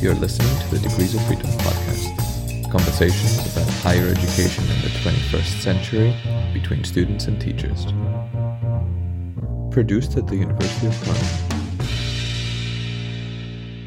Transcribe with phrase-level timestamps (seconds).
[0.00, 2.70] You're listening to the Degrees of Freedom podcast.
[2.70, 6.14] Conversations about higher education in the 21st century
[6.54, 7.86] between students and teachers.
[9.72, 11.58] Produced at the University of Groningen.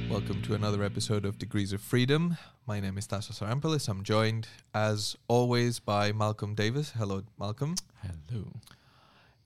[0.10, 2.36] Welcome to another episode of Degrees of Freedom.
[2.68, 3.88] My name is Tassos Sarampalis.
[3.88, 6.92] I'm joined, as always, by Malcolm Davis.
[6.92, 7.76] Hello, Malcolm.
[8.02, 8.52] Hello.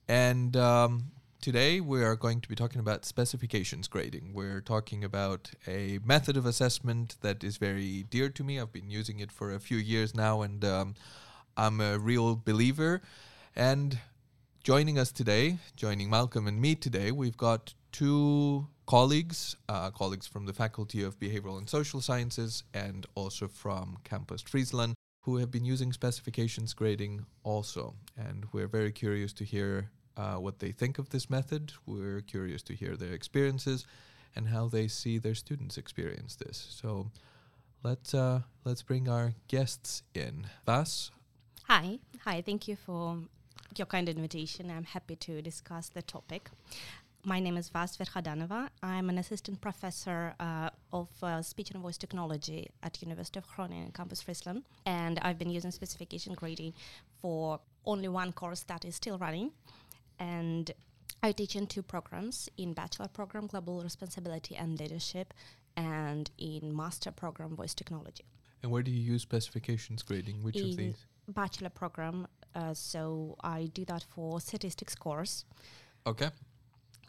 [0.08, 1.12] And um,
[1.46, 4.32] today we are going to be talking about specifications grading.
[4.34, 8.58] We're talking about a method of assessment that is very dear to me.
[8.58, 10.96] I've been using it for a few years now, and um,
[11.56, 13.00] I'm a real believer.
[13.54, 14.00] And
[14.64, 20.46] joining us today, joining Malcolm and me today, we've got two colleagues, uh, colleagues from
[20.46, 25.64] the Faculty of Behavioral and Social Sciences and also from Campus Friesland, who have been
[25.64, 27.94] using specifications grading also.
[28.18, 31.72] And we're very curious to hear uh, what they think of this method.
[31.86, 33.86] We're curious to hear their experiences
[34.34, 36.66] and how they see their students experience this.
[36.70, 37.10] So
[37.82, 40.46] let's uh, let's bring our guests in.
[40.66, 41.10] Vas,
[41.68, 42.42] Hi, hi.
[42.42, 43.18] Thank you for
[43.76, 44.70] your kind invitation.
[44.70, 46.48] I'm happy to discuss the topic.
[47.24, 48.68] My name is Vas Verkhodanova.
[48.84, 53.90] I'm an assistant professor uh, of uh, speech and voice technology at University of Groningen,
[53.90, 56.74] Campus Friesland, and I've been using specification grading
[57.20, 59.50] for only one course that is still running,
[60.18, 60.70] and
[61.22, 65.34] I teach in two programs: in bachelor program Global Responsibility and Leadership,
[65.76, 68.24] and in master program Voice Technology.
[68.62, 70.42] and where do you use specifications grading?
[70.42, 71.06] Which of these?
[71.28, 72.26] bachelor program.
[72.54, 75.44] Uh, so I do that for statistics course.
[76.06, 76.30] Okay.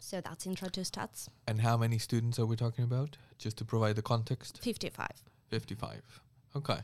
[0.00, 1.28] So that's intro to stats.
[1.46, 3.16] And how many students are we talking about?
[3.38, 4.58] Just to provide the context.
[4.62, 5.08] 55.
[5.48, 6.20] 55.
[6.56, 6.78] Okay.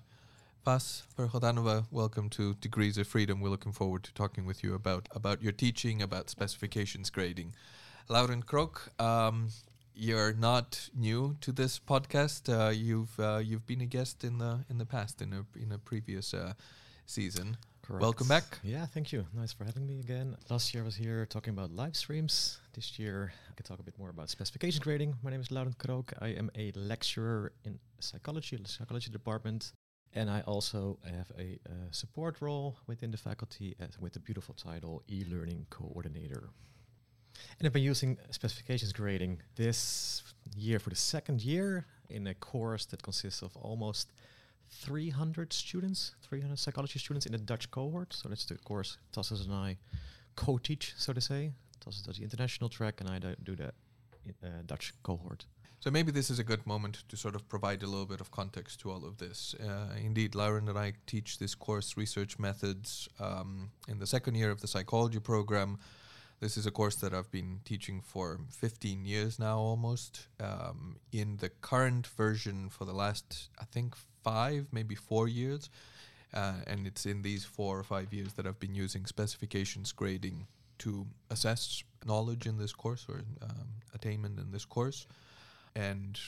[0.64, 3.38] Vas Verkhodanova, welcome to Degrees of Freedom.
[3.42, 7.54] We're looking forward to talking with you about, about your teaching, about specifications grading.
[8.08, 9.48] Laurent Krook, um,
[9.94, 12.48] you're not new to this podcast.
[12.48, 15.70] Uh, you've uh, you've been a guest in the in the past in a in
[15.70, 16.54] a previous uh,
[17.04, 17.58] season.
[17.82, 18.00] Correct.
[18.00, 18.58] Welcome back.
[18.62, 19.26] Yeah, thank you.
[19.34, 20.34] Nice for having me again.
[20.48, 22.58] Last year I was here talking about live streams.
[22.72, 25.14] This year I can talk a bit more about specification grading.
[25.22, 26.14] My name is Laurent Krook.
[26.22, 29.72] I am a lecturer in psychology, the psychology department.
[30.14, 31.58] And I also have a
[31.90, 36.50] support role within the faculty with the beautiful title e-learning coordinator.
[37.58, 40.22] And I've been using specifications grading this
[40.56, 44.12] year for the second year in a course that consists of almost
[44.70, 48.12] 300 students, 300 psychology students in the Dutch cohort.
[48.12, 49.78] So that's the course Tassos and I
[50.36, 51.52] co-teach, so to say.
[51.80, 53.72] Tassos does the international track, and I do do the
[54.42, 55.46] uh, Dutch cohort.
[55.84, 58.30] So maybe this is a good moment to sort of provide a little bit of
[58.30, 59.54] context to all of this.
[59.62, 64.50] Uh, indeed, Laurent and I teach this course, Research Methods, um, in the second year
[64.50, 65.78] of the psychology program.
[66.40, 70.26] This is a course that I've been teaching for 15 years now, almost.
[70.40, 75.68] Um, in the current version for the last, I think, five, maybe four years.
[76.32, 80.46] Uh, and it's in these four or five years that I've been using specifications grading
[80.78, 85.06] to assess knowledge in this course or um, attainment in this course
[85.74, 86.18] and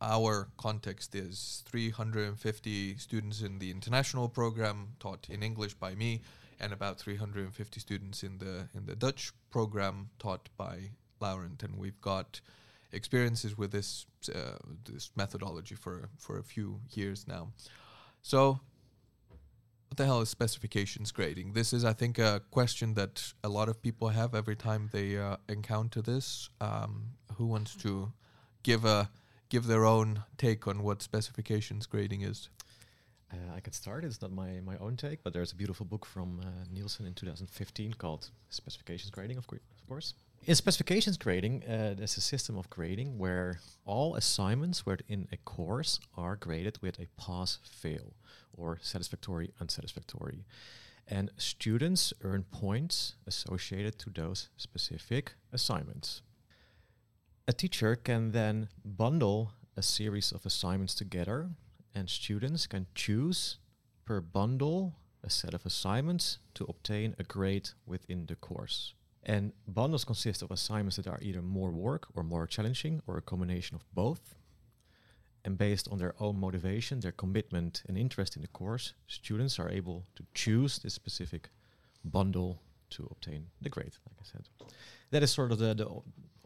[0.00, 6.22] our context is 350 students in the international program taught in English by me
[6.58, 10.90] and about 350 students in the in the Dutch program taught by
[11.20, 11.62] Laurent.
[11.62, 12.40] And we've got
[12.90, 17.52] experiences with this uh, this methodology for for a few years now.
[18.22, 18.60] So
[19.88, 21.52] what the hell is specifications grading?
[21.52, 25.16] This is i think a question that a lot of people have every time they
[25.16, 26.48] uh, encounter this.
[26.60, 28.12] Um, who wants to
[28.62, 29.10] give a
[29.48, 32.48] give their own take on what specifications grading is.
[33.32, 34.04] Uh, I can start.
[34.04, 37.14] It's not my, my own take, but there's a beautiful book from uh, Nilson in
[37.14, 40.14] 2015 called Specifications Grading, of, of course.
[40.44, 46.00] In specifications grading, uh, there's a system of grading where all assignments within a course
[46.16, 48.14] are graded with a pass fail
[48.52, 50.44] or satisfactory unsatisfactory.
[51.06, 56.22] And students earn points associated to those specific assignments.
[57.48, 61.50] A teacher can then bundle a series of assignments together
[61.92, 63.58] and students can choose
[64.04, 64.94] per bundle
[65.24, 68.94] a set of assignments to obtain a grade within the course.
[69.24, 73.22] And bundles consist of assignments that are either more work or more challenging or a
[73.22, 74.36] combination of both.
[75.44, 79.68] And based on their own motivation, their commitment and interest in the course, students are
[79.68, 81.50] able to choose this specific
[82.04, 84.48] bundle to obtain the grade, like I said.
[85.10, 85.88] That is sort of the, the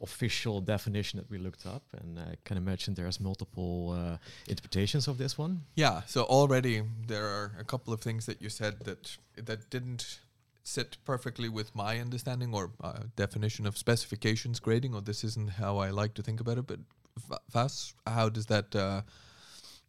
[0.03, 4.17] official definition that we looked up, and I can imagine there's multiple uh,
[4.47, 5.63] interpretations of this one.
[5.75, 10.21] Yeah, so already there are a couple of things that you said that that didn't
[10.65, 15.79] sit perfectly with my understanding or uh, definition of specifications grading, or this isn't how
[15.79, 16.67] I like to think about it.
[16.67, 16.81] But
[17.29, 19.03] Va- Vas, how does that uh,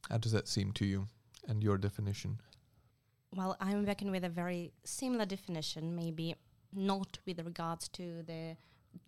[0.10, 1.08] how does that seem to you
[1.48, 2.40] and your definition?
[3.36, 6.36] Well, I'm working with a very similar definition, maybe
[6.74, 8.56] not with regards to the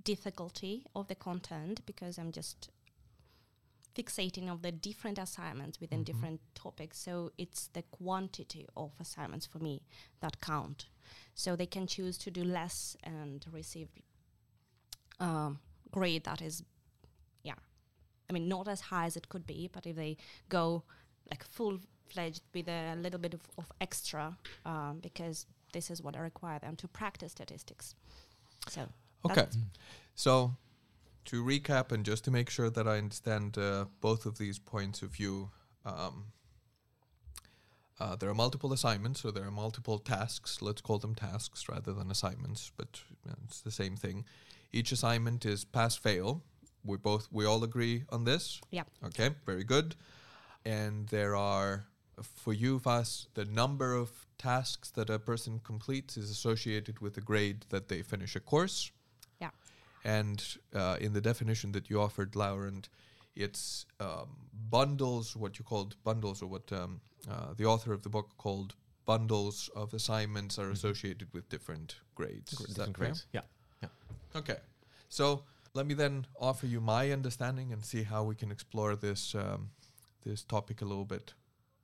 [0.03, 2.69] difficulty of the content, because I'm just
[3.95, 6.06] fixating on the different assignments within Mhm.
[6.06, 7.00] different topics.
[7.00, 9.81] So it's the quantity of assignments for me
[10.19, 10.88] that count.
[11.36, 13.89] So they can choose to do less and receive
[15.19, 15.59] um,
[15.92, 16.63] grade that is,
[17.44, 17.56] yeah,
[18.30, 20.15] I mean, not as high as it could be, but if they
[20.47, 20.83] go
[21.30, 26.15] like full fledged with a little bit of, of extra, um, because this is what
[26.15, 27.95] I require them to practice statistics.
[28.69, 28.88] So
[29.25, 29.57] Okay, that's-
[30.16, 30.56] so
[31.25, 35.01] to recap and just to make sure that I understand uh, both of these points
[35.01, 35.51] of view,
[35.86, 36.31] um,
[38.00, 40.62] uh, there are multiple assignments, so there are multiple tasks.
[40.62, 43.01] Let's call them tasks rather than assignments, but
[43.44, 44.25] it's the same thing.
[44.71, 46.44] Each assignment is pass fail.
[46.86, 48.62] We both we all agree on this.
[48.71, 48.83] Yeah.
[49.04, 49.31] Okay.
[49.45, 49.95] Very good.
[50.66, 51.86] And there are
[52.21, 57.21] for you, Vas, the number of tasks that a person completes is associated with the
[57.21, 58.92] grade that they finish a course.
[59.39, 59.50] Yeah.
[60.03, 60.44] And
[60.74, 62.89] uh, in the definition that you offered, Laurent,
[63.36, 64.30] it's um,
[64.69, 68.75] bundles, what you called bundles, or what um, uh, the author of the book called
[69.06, 70.74] bundles of assignments are Mhm.
[70.74, 72.53] associated with different grades.
[72.53, 73.06] Gr- Is that different fair?
[73.07, 73.25] grades.
[73.33, 73.41] Yeah.
[74.36, 74.57] Okay.
[75.09, 75.44] So
[75.74, 79.71] let me then offer you my understanding and see how we can explore this um,
[80.24, 81.33] this topic a little bit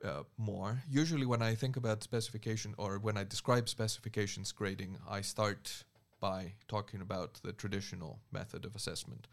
[0.03, 0.83] uh, more.
[0.87, 5.83] Usually, when I think about specification or when I describe specifications grading, I start
[6.25, 9.27] by talking about the traditional method of assessment.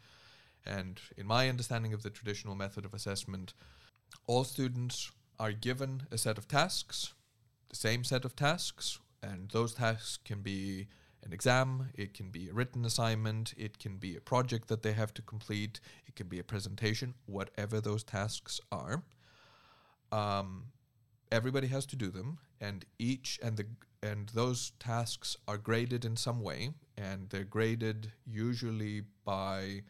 [0.63, 3.55] And in my understanding of the traditional method of assessment,
[4.27, 7.15] all students are given a set of tasks,
[7.69, 10.87] the same set of tasks, and those tasks can be
[11.25, 14.93] an exam, it can be a written assignment, it can be a project that they
[14.93, 19.01] have to complete, it can be a presentation, whatever those tasks are.
[20.11, 20.65] Um,
[21.31, 23.65] everybody has to do them, and each and the
[24.03, 29.81] and those tasks are graded in some way, and they're graded usually by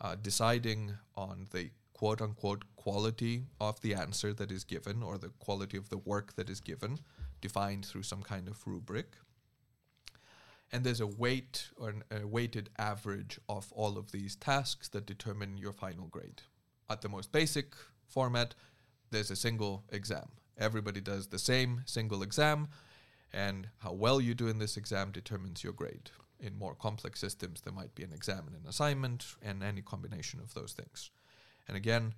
[0.00, 5.30] uh, deciding on the quote unquote quality of the answer that is given or the
[5.38, 6.98] quality of the work that is given,
[7.40, 9.16] defined through some kind of rubric
[10.72, 15.58] and there's a weight or a weighted average of all of these tasks that determine
[15.58, 16.42] your final grade.
[16.88, 17.74] At the most basic
[18.06, 18.54] format,
[19.10, 20.28] there's a single exam.
[20.56, 22.68] Everybody does the same single exam,
[23.32, 26.10] and how well you do in this exam determines your grade.
[26.38, 30.40] In more complex systems, there might be an exam and an assignment, and any combination
[30.40, 31.10] of those things.
[31.68, 32.14] And again,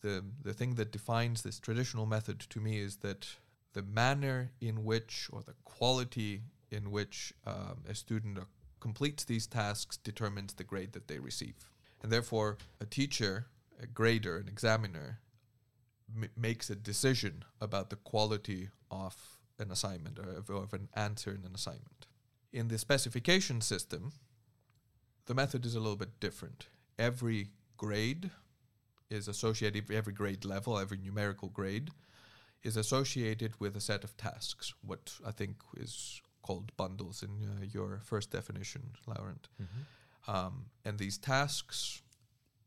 [0.00, 3.26] the the thing that defines this traditional method to me is that
[3.74, 8.38] the manner in which or the quality in which um, a student
[8.80, 11.54] completes these tasks determines the grade that they receive.
[12.02, 13.46] And therefore, a teacher,
[13.80, 15.20] a grader, an examiner
[16.14, 21.30] m- makes a decision about the quality of an assignment or of, of an answer
[21.30, 22.06] in an assignment.
[22.52, 24.12] In the specification system,
[25.26, 26.68] the method is a little bit different.
[26.98, 28.30] Every grade
[29.10, 31.90] is associated, every grade level, every numerical grade
[32.62, 37.64] is associated with a set of tasks, what I think is called bundles in uh,
[37.72, 39.48] your first definition, Laurent.
[39.62, 40.30] Mm-hmm.
[40.30, 42.02] Um, and these tasks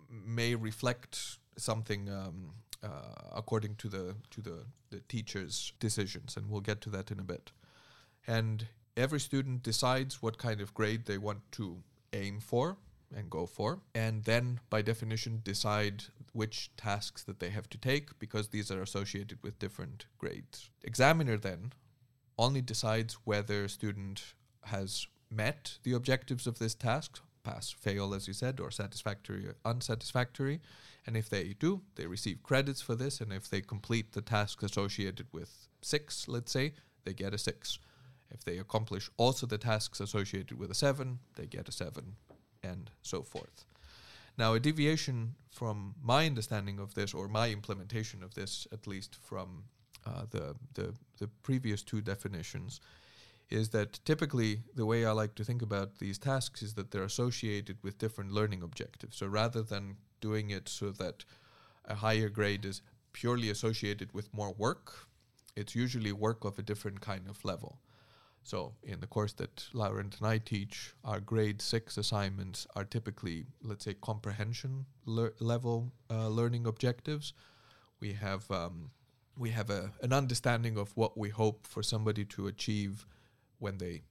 [0.09, 2.51] may reflect something um,
[2.83, 7.19] uh, according to the to the, the teacher's decisions, and we'll get to that in
[7.19, 7.51] a bit.
[8.27, 11.83] And every student decides what kind of grade they want to
[12.13, 12.77] aim for
[13.15, 18.17] and go for, and then by definition decide which tasks that they have to take
[18.19, 20.69] because these are associated with different grades.
[20.83, 21.73] Examiner then
[22.37, 24.33] only decides whether student
[24.65, 29.55] has met the objectives of this task, pass, fail, as you said, or satisfactory or
[29.65, 30.61] unsatisfactory.
[31.05, 33.21] And if they do, they receive credits for this.
[33.21, 37.79] And if they complete the task associated with six, let's say, they get a six.
[38.29, 42.15] If they accomplish also the tasks associated with a seven, they get a seven,
[42.63, 43.65] and so forth.
[44.37, 49.15] Now, a deviation from my understanding of this, or my implementation of this, at least
[49.21, 49.63] from
[50.05, 52.81] uh, the, the the previous two definitions,
[53.51, 57.03] is that typically the way I like to think about these tasks is that they're
[57.03, 59.17] associated with different learning objectives.
[59.17, 61.25] So rather than doing it so that
[61.85, 62.81] a higher grade is
[63.11, 64.93] purely associated with more work,
[65.55, 67.79] it's usually work of a different kind of level.
[68.43, 73.45] So in the course that Laurent and I teach, our grade six assignments are typically,
[73.61, 77.33] let's say, comprehension lear- level uh, learning objectives.
[77.99, 78.91] We have um,
[79.37, 83.05] we have a, an understanding of what we hope for somebody to achieve
[83.61, 84.03] when they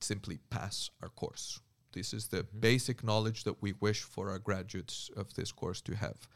[0.00, 1.60] simply pass our course.
[1.92, 2.60] This is the Mhm.
[2.60, 6.28] basic knowledge that we wish for our graduates of this course to have.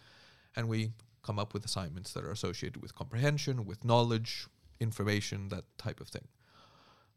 [0.57, 4.47] And we come up with assignments that are associated with comprehension, with knowledge,
[4.81, 6.29] information, that type of thing.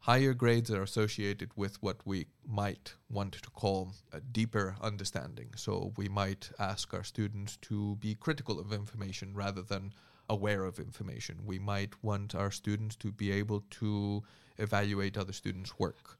[0.00, 5.54] Higher grades are associated with what we might want to call a deeper understanding.
[5.56, 9.94] So we might ask our students to be critical of information rather than
[10.32, 11.36] aware of information.
[11.44, 14.22] We might want our students to be able to
[14.56, 16.18] evaluate other students' work.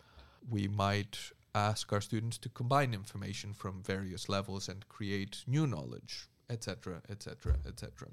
[0.48, 1.18] We might
[1.54, 7.56] ask our students to combine information from various levels and create new knowledge, etc., etc.,
[7.66, 8.08] etc.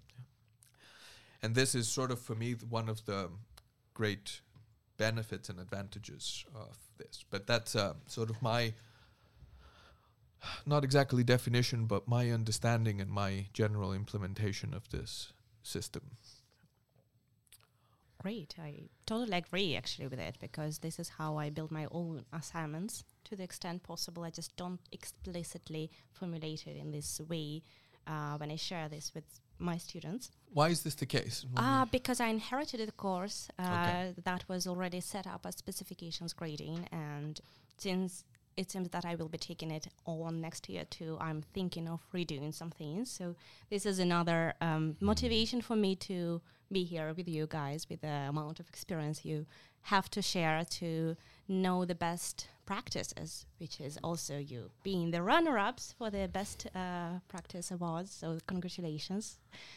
[1.42, 3.30] And this is sort of for me one of the
[3.94, 4.42] great
[4.98, 7.26] benefits and advantages of this.
[7.30, 8.74] But that's uh, sort of my
[10.66, 15.34] not exactly definition, but my understanding and my general implementation of this
[15.70, 16.04] system.
[18.22, 18.56] Great.
[18.62, 23.06] I totally agree actually with it because this is how I build my own assignments
[23.26, 24.24] to the extent possible.
[24.26, 27.62] I just don't explicitly formulate it in this way
[28.06, 29.24] uh, when I share this with
[29.58, 30.32] my students.
[30.52, 31.46] Why is this the case?
[31.56, 34.14] Uh, because I inherited the course uh, Okay.
[34.26, 37.40] that was already set up as specifications grading, and
[37.78, 38.26] since
[38.60, 42.02] it seems that I will be taking it on next year too, I'm thinking of
[42.14, 43.10] redoing some things.
[43.10, 43.36] So
[43.70, 48.18] this is another um, motivation for me to be here with you guys with the
[48.34, 49.46] amount of experience you
[49.84, 51.16] have to share to
[51.48, 57.20] know the best practices, which is also you being the runner-ups for the best uh,
[57.28, 58.12] practice awards.
[58.22, 59.24] So congratulations.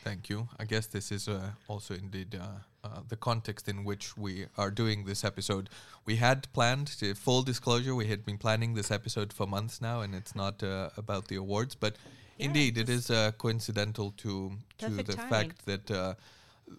[0.05, 0.39] Thank you.
[0.63, 2.47] I guess this is uh, also indeed uh,
[2.87, 5.65] uh, the context in which we are doing this episode.
[6.05, 10.03] We had planned, to full disclosure, we had been planning this episode for months now,
[10.05, 11.95] and it's not uh, about the awards, but
[12.39, 14.33] Yeah, indeed, it's uh, coincidental to
[14.79, 15.31] to the timing.
[15.31, 16.15] fact that uh,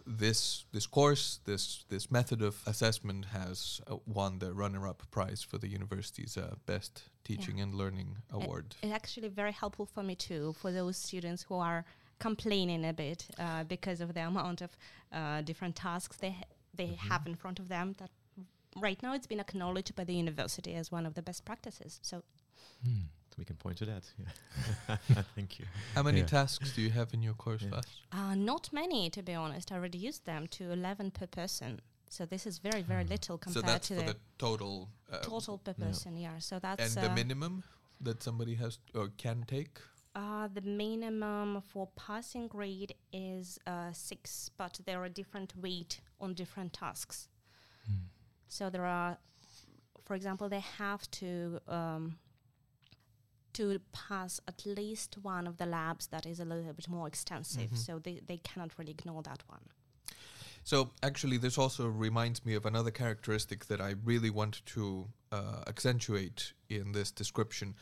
[0.06, 5.58] this this course, this this method of assessment, has uh, won the runner-up prize for
[5.58, 8.76] the university's uh, best teaching and learning award.
[8.82, 11.84] It's actually very helpful for me too, for those students who are
[12.20, 14.72] complaining a bit uh, because of the amount of
[15.12, 17.10] uh, different tasks they ha- they Mhm.
[17.10, 17.96] have in front of them.
[17.98, 18.10] That
[18.82, 22.00] right now it's been acknowledged by the university as one of the best practices.
[22.02, 22.24] So
[22.84, 23.04] Hmm.
[23.34, 24.04] So we can point to that.
[24.20, 24.98] Yeah.
[25.36, 25.66] Thank you.
[25.96, 26.28] How many Yeah.
[26.28, 27.70] tasks do you have in your course, Yeah.
[27.72, 27.86] Vas?
[28.12, 29.72] uh, not many, to be honest.
[29.72, 31.80] I reduced them to 11 per person.
[32.10, 33.10] So this is very very Ah.
[33.10, 34.90] little So compared that's to for the, the total.
[35.12, 35.86] Uh, total per Yeah.
[35.88, 36.18] person.
[36.18, 36.40] Yeah.
[36.40, 37.64] So that's and the uh, minimum
[38.02, 39.80] that somebody has or can take.
[40.16, 46.36] Uh, the minimum for passing grade is uh, six, but there are different weight on
[46.36, 47.30] different tasks.
[47.88, 48.06] Hmm.
[48.48, 49.18] So there are,
[50.06, 52.20] for example, they have to um,
[53.54, 57.72] to pass at least one of the labs that is a little bit more extensive.
[57.72, 57.78] Mhm.
[57.78, 59.62] So they, they cannot really ignore that one.
[60.64, 65.64] So actually, this also reminds me of another characteristic that I really want to uh,
[65.68, 67.76] accentuate in this description.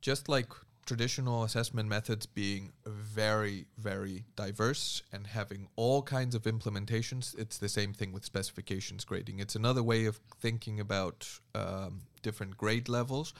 [0.00, 0.52] Just like
[0.84, 7.68] traditional assessment methods being very, very diverse and having all kinds of implementations, it's the
[7.68, 9.38] same thing with specifications grading.
[9.38, 13.34] It's another way of thinking about um, different grade levels,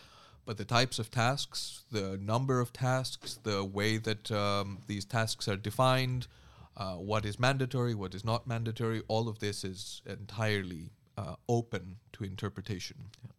[0.48, 5.46] but the types of tasks, the number of tasks, the way that um, these tasks
[5.46, 6.26] are defined,
[6.74, 10.88] uh, what is mandatory, what is not mandatory, all of this is entirely
[11.18, 12.96] uh, open to interpretation.
[13.22, 13.32] Yeah.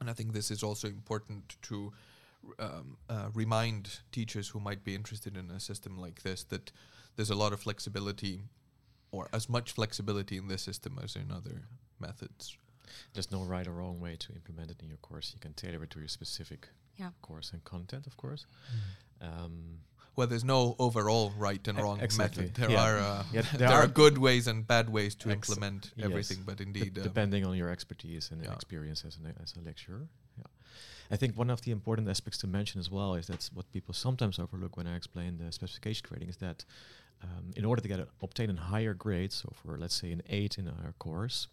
[0.00, 1.92] And I think this is also important to
[2.58, 6.72] um, uh, remind teachers who might be interested in a system like this that
[7.14, 8.40] there's a lot of flexibility
[9.12, 11.68] or as much flexibility in this system as in other
[12.00, 12.58] methods.
[13.14, 15.32] There's no right or wrong way to implement it in your course.
[15.34, 17.10] You can tailor it to your specific Yeah.
[17.22, 18.46] course and content, of course.
[19.20, 19.80] Um,
[20.16, 22.44] Well, there's no overall right and wrong exactly.
[22.44, 22.54] method.
[22.56, 22.84] There Yeah.
[22.86, 25.92] are uh, Yeah, there, there are, are- good ways and bad ways to Ex- implement
[25.94, 26.06] yes.
[26.06, 28.54] everything, but indeed, um, depending on your expertise and yeah.
[28.54, 30.08] experience as, an, as a lecturer.
[30.38, 30.44] Yeah.
[31.10, 33.92] I think one of the important aspects to mention as well is that's what people
[33.94, 36.64] sometimes overlook when I explain the specification grading is that
[37.22, 40.22] um, in order to get a, obtain a higher grade, so for let's say an
[40.30, 41.46] eight in our course,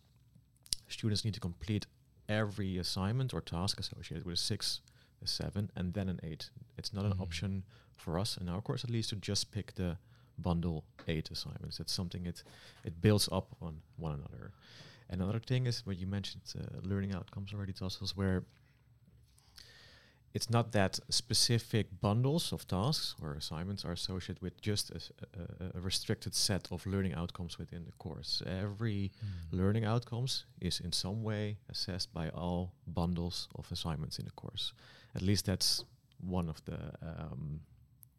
[0.88, 1.86] students need to complete
[2.30, 4.82] every assignment or task associated with a six,
[5.24, 6.50] a seven, and then an eight.
[6.78, 7.22] It's not an Mhm.
[7.22, 7.63] option
[7.96, 9.98] for us in our course at least to just pick the
[10.38, 11.80] bundle eight assignments.
[11.80, 12.44] It's something it
[12.84, 14.52] it builds up on one another.
[15.10, 18.46] And another thing is what you mentioned, uh, learning outcomes already, Tassos, where
[20.34, 24.92] it's not that specific bundles of tasks or assignments are associated with just
[25.75, 28.42] a restricted set of learning outcomes within the course.
[28.46, 29.12] Every
[29.52, 34.74] learning outcomes is in some way assessed by all bundles of assignments in the course.
[35.16, 35.86] At least that's
[36.20, 37.60] one of the um,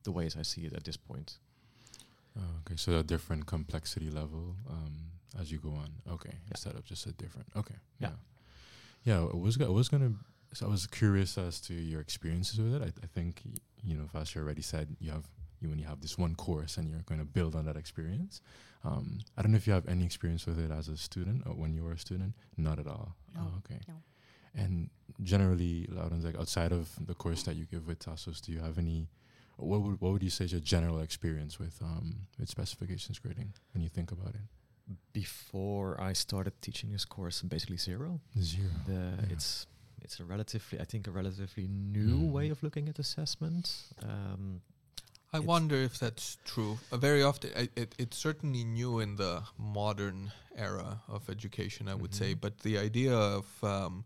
[0.04, 1.38] the ways I see it at this point.
[2.36, 4.94] Oh, okay, so a different complexity level um,
[5.40, 5.88] as you go on.
[6.12, 7.46] Okay, instead of just a different.
[7.56, 8.10] Okay, Yeah.
[9.04, 9.28] yeah, yeah.
[9.32, 10.12] I was go- I was gonna
[10.54, 12.82] so I was curious as to your experiences with it.
[12.82, 13.42] I, I think
[13.82, 15.24] you know, Vasya already said you have
[15.60, 18.40] you when you have this one course and you're going to build on that experience.
[18.84, 21.52] Um, I don't know if you have any experience with it as a student or
[21.54, 22.34] when you were a student.
[22.56, 23.14] Not at all.
[23.34, 23.80] No, Oh, okay.
[23.88, 23.94] no.
[24.54, 24.90] And
[25.22, 28.78] generally, Laurens, like outside of the course that you give with Tassos, do you have
[28.78, 29.08] any?
[29.56, 33.54] What would what would you say is your general experience with um with specifications grading
[33.72, 34.96] when you think about it?
[35.12, 38.20] Before I started teaching this course, basically zero.
[38.40, 38.68] Zero.
[38.86, 39.32] The, Yeah.
[39.34, 39.66] It's
[40.04, 42.32] it's a relatively, I think, a relatively new Mm.
[42.32, 43.92] way of looking at assessment.
[44.02, 44.60] Um,
[45.32, 46.78] I wonder if that's true.
[46.92, 51.94] Uh, very often, I, it, it's certainly new in the modern era of education, I
[51.96, 52.34] would say.
[52.34, 52.40] Mhm.
[52.40, 54.04] But the idea of um,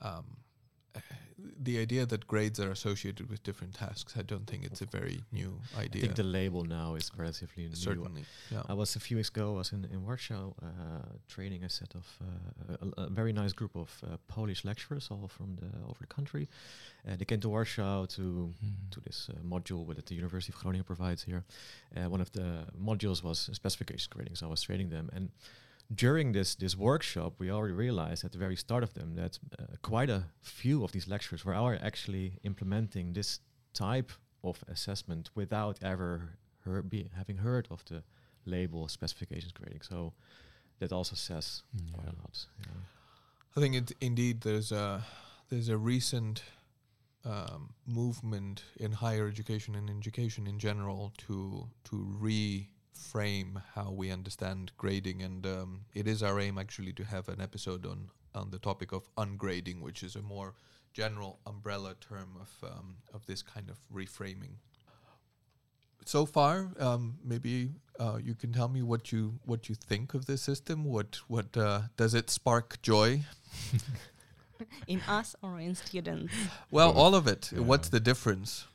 [0.00, 0.24] um,
[0.94, 1.00] uh,
[1.62, 5.20] the idea that grades are associated with different tasks, I don't think it's a very
[5.32, 6.02] new idea.
[6.02, 7.74] I think the label now is relatively new.
[7.76, 8.62] certainly, yeah.
[8.68, 9.54] I was a few weeks ago.
[9.54, 10.68] I was in in Warsaw uh,
[11.28, 15.28] training a set of uh, a, a very nice group of uh, Polish lecturers, all
[15.28, 16.48] from the over the country.
[17.08, 18.90] Uh, they came to Warsaw to Mm.
[18.90, 21.42] to this uh, module that the University of Groningen provides here.
[21.96, 22.48] Uh, one of the
[22.90, 25.08] modules was specification grading, so I was training them.
[25.16, 25.28] And
[25.94, 29.64] during this this workshop, we already realized at the very start of them that uh,
[29.82, 33.40] quite a few of these lecturers were are actually implementing this
[33.72, 34.12] type
[34.42, 38.02] of assessment without ever hear, be, having heard of the
[38.44, 39.82] label specifications grading.
[39.82, 40.12] So
[40.78, 41.62] that also says
[41.92, 42.46] quite a lot.
[42.60, 42.80] Yeah.
[43.56, 45.04] I think it indeed there's a
[45.48, 46.42] there's a recent
[47.24, 52.16] um, movement in higher education and education in general to to
[52.96, 57.40] reframe how we understand grading, and um, it is our aim actually to have an
[57.40, 60.54] episode on on the topic of ungrading, which is a more
[60.92, 64.56] general umbrella term of um, of this kind of reframing.
[66.04, 70.26] So far, um, maybe uh, you can tell me what you what you think of
[70.26, 70.84] this system.
[70.84, 73.22] What what uh, does it spark joy?
[74.86, 76.32] in us or in students.
[76.70, 76.96] Well, Both.
[76.96, 77.52] all of it.
[77.54, 78.66] What's the difference?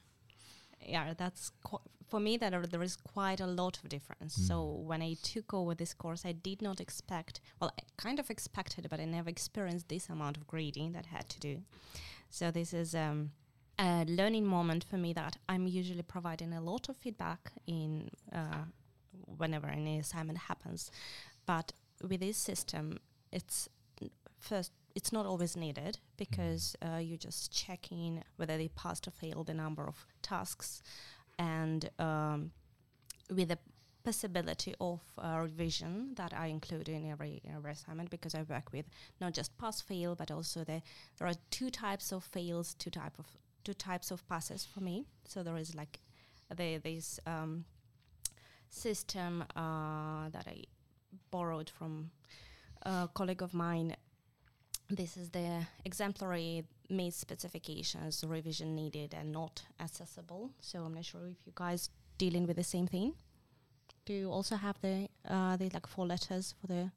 [0.86, 1.80] yeah, that's qu-
[2.12, 4.34] for me that are, there is quite a lot of difference.
[4.50, 4.84] So Mm.
[4.90, 7.34] when I took over this course, I did not expect.
[7.60, 11.16] Well, I kind of expected, but I never experienced this amount of grading that I
[11.18, 11.54] had to do.
[12.30, 13.32] So this is um,
[13.78, 18.64] a learning moment for me that I'm usually providing a lot of feedback in uh,
[19.38, 20.92] whenever any assignment happens,
[21.46, 21.74] but
[22.10, 22.98] with this system,
[23.32, 23.70] it's
[24.40, 24.72] first.
[24.94, 29.54] It's not always needed because uh, you're just checking whether they passed or failed the
[29.54, 30.84] number of tasks,
[31.42, 32.52] and um,
[33.36, 33.58] with the
[34.04, 38.86] possibility of uh, revision that I include in every, every assignment because I work with
[39.20, 40.82] not just pass fail but also the
[41.18, 43.26] there are two types of fails, two type of
[43.64, 45.06] two types of passes for me.
[45.26, 46.00] So there is like
[46.56, 47.66] the this um,
[48.70, 50.64] system uh, that I
[51.30, 52.12] borrowed from
[52.84, 53.96] a colleague of mine.
[54.92, 60.52] This is the exemplary made specifications, revision needed and not assessable.
[60.60, 63.14] So I'm not sure if you guys dealing with the same thing.
[64.06, 66.92] Do you also have the uh, the like four letters for the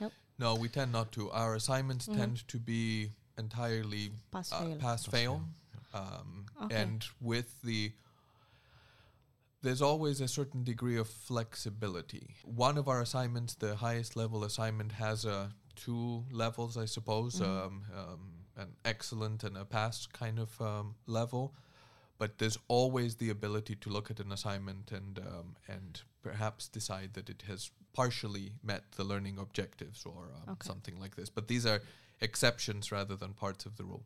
[0.00, 0.12] Nope.
[0.38, 1.30] No, we tend not to.
[1.30, 2.16] Our assignments Mhm.
[2.16, 4.76] tend to be entirely pass uh, fail?
[4.78, 5.32] pass Pass fail.
[5.92, 6.82] fail, Um, Okay.
[6.82, 7.92] And with the
[9.62, 12.34] there's always a certain degree of flexibility.
[12.44, 17.46] One of our assignments, the highest level assignment, has uh, two levels, I suppose, Mhm.
[17.46, 21.54] um, um, an excellent and a pass kind of um, level.
[22.18, 27.14] But there's always the ability to look at an assignment and um, and perhaps decide
[27.14, 30.66] that it has partially met the learning objectives or um, Okay.
[30.66, 31.30] something like this.
[31.30, 31.82] But these are
[32.20, 34.04] exceptions rather than parts of the rule.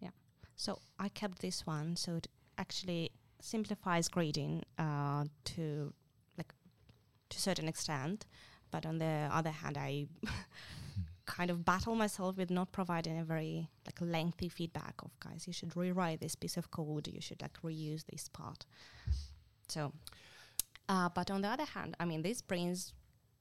[0.00, 0.10] Yeah.
[0.56, 2.26] So I kept this one, so it
[2.58, 5.94] actually simplifies grading uh, to
[6.36, 6.52] like
[7.30, 8.26] to a certain extent.
[8.70, 10.06] But on the other hand, I
[11.26, 15.46] kind of battle myself with not providing a very like lengthy feedback of guys.
[15.46, 17.08] You should rewrite this piece of code.
[17.08, 18.66] You should like reuse this part.
[19.68, 19.92] So,
[20.88, 22.92] uh, but on the other hand, I mean, this brings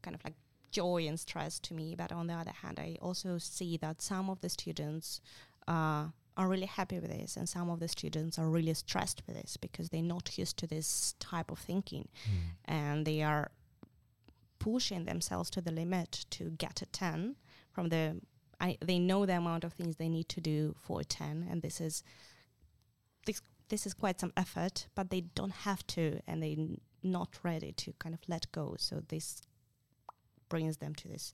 [0.01, 0.35] kind of like
[0.71, 1.95] joy and stress to me.
[1.95, 5.21] But on the other hand, I also see that some of the students
[5.67, 6.05] uh,
[6.37, 9.57] are really happy with this, and some of the students are really stressed with this
[9.57, 12.07] because they're not used to this type of thinking,
[12.65, 13.51] and they are
[14.59, 17.35] pushing themselves to the limit to get a 10
[17.71, 18.21] from the
[18.61, 21.61] I, they know the amount of things they need to do for a 10 and
[21.61, 22.03] this is
[23.25, 26.55] this this is quite some effort but they don't have to and they're
[27.01, 29.41] not ready to kind of let go so this
[30.49, 31.31] brings them to this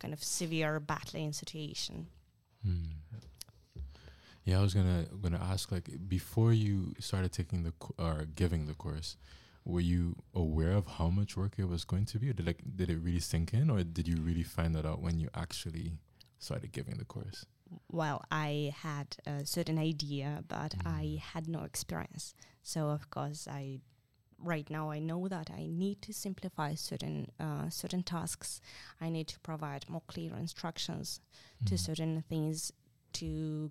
[0.00, 2.06] kind of severe battling situation
[2.64, 2.84] Hmm.
[4.44, 8.66] Yeah, I was gonna gonna ask like before you started taking the co- or giving
[8.66, 9.16] the course,
[9.64, 12.62] were you aware of how much work it was going to be, or did like
[12.76, 15.92] did it really sink in, or did you really find that out when you actually
[16.38, 17.46] started giving the course?
[17.90, 22.34] well, I had a certain idea, but I had no experience.
[22.62, 23.80] So of course, I
[24.38, 28.60] right now I know that I need to simplify certain uh, certain tasks.
[29.00, 31.20] I need to provide more clear instructions
[31.66, 32.72] to certain things
[33.14, 33.70] to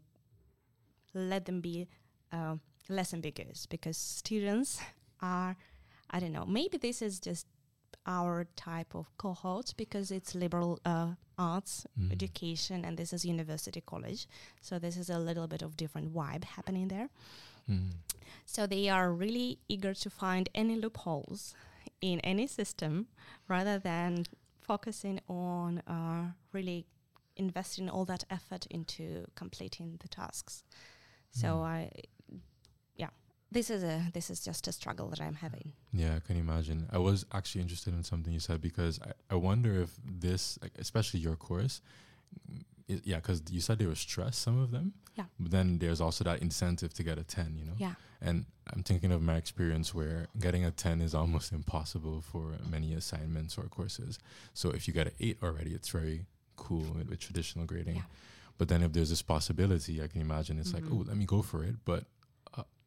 [1.14, 1.88] let them be
[2.32, 2.56] uh,
[2.88, 4.80] less ambiguous because students
[5.22, 5.58] are
[6.12, 7.48] I don't know maybe this is just
[8.06, 12.12] our type of cohort because it's liberal uh, arts Mm.
[12.12, 14.28] education and this is university college
[14.62, 17.10] so this is a little bit of different vibe happening there
[17.70, 17.92] Mm.
[18.46, 21.54] so they are really eager to find any loopholes
[22.02, 23.08] in any system
[23.48, 24.26] rather than
[24.60, 26.86] focusing on uh, really
[27.36, 30.64] investing all that effort into completing the tasks.
[31.32, 31.64] So Mm.
[31.76, 31.92] I,
[33.52, 35.74] this is a this is just a struggle that I'm having.
[35.94, 36.88] Yeah, I can imagine.
[36.92, 40.72] I was actually interested in something you said because I, I wonder if this, like,
[40.80, 41.82] especially your course,
[42.90, 44.94] i- yeah, because you said there was stress, some of them.
[45.16, 45.26] Yeah.
[45.40, 47.74] But then there's also that incentive to get a 10, you know?
[47.78, 47.96] Yeah.
[48.22, 52.94] And I'm thinking of my experience where getting a 10 is almost impossible for many
[52.94, 54.20] assignments or courses.
[54.54, 57.96] So if you get an 8 already, it's very cool with, with traditional grading.
[57.98, 58.04] Yeah.
[58.58, 60.94] But then if there's this possibility, I can imagine it's like, Mhm.
[61.02, 61.76] oh, let me go for it.
[61.84, 62.06] But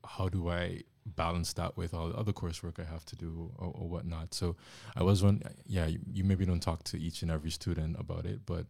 [0.05, 3.69] how do I balance that with all the other coursework I have to do or,
[3.69, 4.35] or whatnot?
[4.35, 4.57] So
[4.97, 8.27] I was one, yeah, you, you maybe don't talk to each and every student about
[8.27, 8.67] it, but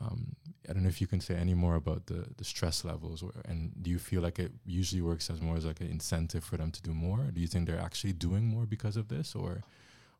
[0.00, 0.36] um,
[0.68, 3.32] I don't know if you can say any more about the, the stress levels or,
[3.46, 6.56] and do you feel like it usually works as more as like an incentive for
[6.56, 7.18] them to do more?
[7.32, 9.62] Do you think they're actually doing more because of this or,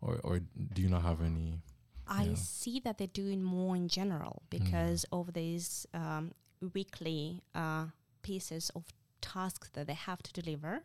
[0.01, 0.41] or, or
[0.73, 1.61] do you not have any?
[2.09, 6.33] I see that they're doing more in general because of these um,
[6.73, 7.85] weekly uh,
[8.23, 8.85] pieces of
[9.21, 10.83] tasks that they have to deliver.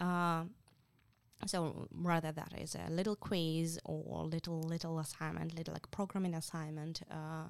[0.00, 0.44] Uh,
[1.46, 7.02] so rather that is a little quiz or little little assignment, little like programming assignment.
[7.10, 7.48] Uh,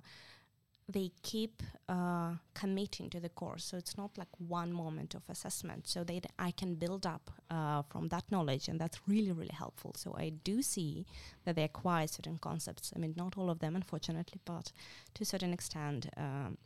[0.93, 5.87] they keep uh, committing to the course, so it's not like one moment of assessment.
[5.87, 9.93] So that I can build up uh, from that knowledge, and that's really really helpful.
[9.97, 11.07] So I do see
[11.45, 12.93] that they acquire certain concepts.
[12.95, 14.73] I mean, not all of them, unfortunately, but
[15.15, 16.09] to a certain extent.
[16.17, 16.59] Um,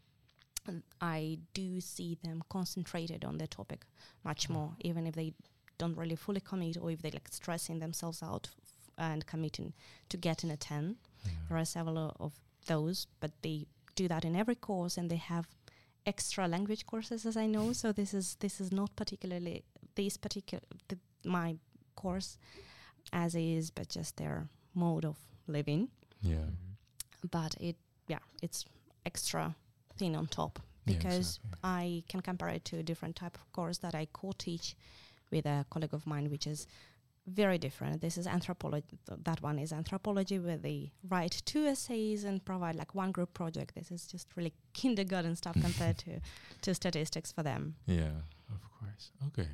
[1.01, 3.85] I do see them concentrated on the topic
[4.25, 4.55] much mm.
[4.55, 5.35] more, even if they
[5.79, 9.73] don't really fully commit or if they're like stressing themselves out f- and committing
[10.09, 10.97] to getting a 10.
[11.49, 12.33] There are several of
[12.67, 15.49] those, but they do that in every course and they have
[16.07, 17.73] extra language courses as I know.
[17.73, 21.57] So this is this is not particularly this particular the, my
[21.97, 22.39] course
[23.13, 25.89] as is, but just their mode of living.
[26.21, 26.37] Yeah.
[26.37, 27.29] Mm-hmm.
[27.31, 28.65] But it yeah, it's
[29.07, 29.55] extra
[29.97, 31.59] thing on top Yeah, because exactly.
[31.63, 34.77] I can compare it to a different type of course that I co-teach
[35.31, 36.67] with a colleague of mine, which is
[37.27, 38.01] very different.
[38.03, 38.99] This is anthropology.
[39.09, 43.33] th- that one is anthropology, where they write two essays and provide like one group
[43.33, 43.75] project.
[43.75, 46.21] This is just really kindergarten stuff compared to
[46.63, 47.77] to statistics for them.
[47.87, 48.13] Yeah,
[48.53, 49.11] of course.
[49.29, 49.49] Okay.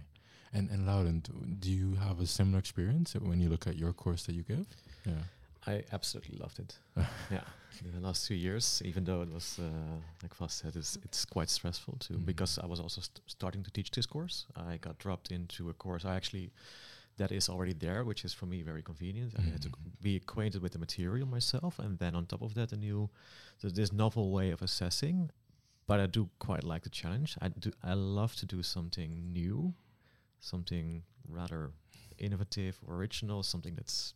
[0.53, 3.93] And and Laurent, do, do you have a similar experience when you look at your
[3.93, 4.67] course that you give?
[5.07, 5.23] Yeah.
[5.67, 6.79] I absolutely loved it.
[7.31, 7.45] yeah,
[7.85, 11.25] in the last two years, even though it was, uh, like Vas said, it's, it's
[11.25, 12.15] quite stressful too.
[12.15, 12.25] Mhm.
[12.27, 14.47] Because I was also st- starting to teach this course.
[14.57, 16.51] I got dropped into a course I actually
[17.17, 19.35] that is already there, which is for me very convenient.
[19.39, 19.85] I had to Mhm.
[19.85, 23.11] c- be acquainted with the material myself, and then on top of that, a new,
[23.61, 25.31] th- this novel way of assessing.
[25.87, 27.37] But I do quite like the challenge.
[27.43, 27.71] I do.
[27.83, 29.75] I love to do something new,
[30.39, 31.73] something rather
[32.19, 34.15] innovative, original, something that's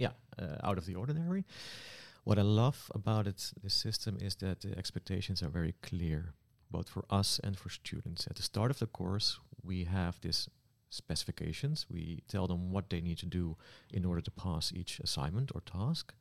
[0.00, 1.44] yeah, uh, out of the ordinary.
[2.24, 6.34] What I love about it, this system, is that the expectations are very clear,
[6.70, 8.26] both for us and for students.
[8.26, 10.48] At the start of the course, we have this
[10.90, 11.86] specifications.
[11.88, 13.56] We tell them what they need to do
[13.92, 16.14] in order to pass each assignment or task.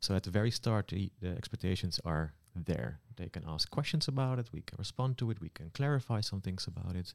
[0.00, 3.00] So at the very start, the, the expectations are there.
[3.16, 4.48] They can ask questions about it.
[4.52, 5.40] We can respond to it.
[5.40, 7.14] We can clarify some things about it.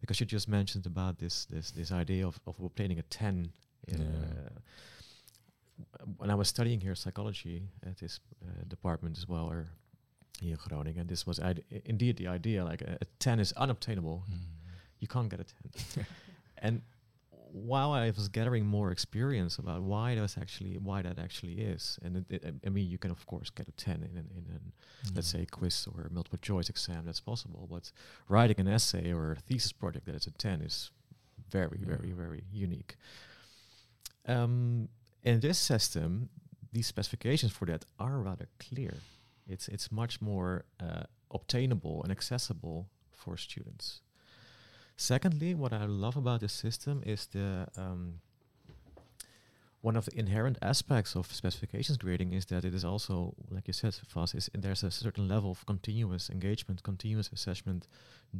[0.00, 3.52] Because you just mentioned about this this this idea of of obtaining a ten.
[3.86, 3.98] Yeah.
[3.98, 4.58] uh,
[6.18, 9.70] when I was studying here psychology at this uh, department as well, or
[10.40, 11.40] here in Groningen, this was
[11.84, 12.64] indeed the idea.
[12.64, 14.22] Like a, a ten is unobtainable.
[15.00, 16.06] You can't get a ten.
[16.58, 16.82] and
[17.50, 22.16] while I was gathering more experience about why that's actually why that actually is, and
[22.18, 24.72] it, it, I mean, you can of course get a ten in an, in an
[25.14, 27.04] let's say a quiz or a multiple choice exam.
[27.06, 27.90] That's possible, but
[28.28, 30.90] writing an essay or a thesis project that is a ten is
[31.50, 31.86] very, Yeah.
[31.96, 32.96] very, very unique.
[34.26, 34.88] Um,
[35.28, 36.30] in this system,
[36.72, 38.94] these specifications for that are rather clear.
[39.46, 44.00] It's it's much more uh, obtainable and accessible for students.
[44.96, 48.20] Secondly, what I love about this system is the um,
[49.80, 53.72] one of the inherent aspects of specifications grading is that it is also, like you
[53.72, 57.86] said, Vas, is there's a certain level of continuous engagement, continuous assessment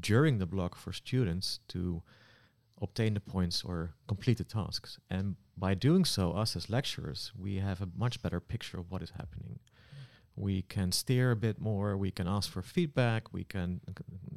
[0.01, 2.03] during the block for students to
[2.81, 4.99] obtain the points or complete the tasks.
[5.11, 9.03] And by doing so, us as lecturers, we have a much better picture of what
[9.03, 9.59] is happening.
[10.37, 13.81] We can steer a bit more, we can ask for feedback, we can,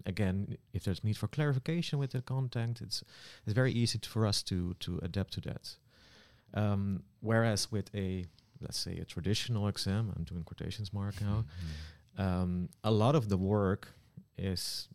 [0.05, 3.03] again, if there's need for clarification with the content, it's,
[3.45, 5.75] it's very easy to, for us to, to adapt to that.
[6.53, 8.25] Um, whereas with a,
[8.60, 11.45] let's say, a traditional exam, I'm doing quotations mark now,
[12.17, 13.89] um, a lot of the work
[14.38, 14.88] is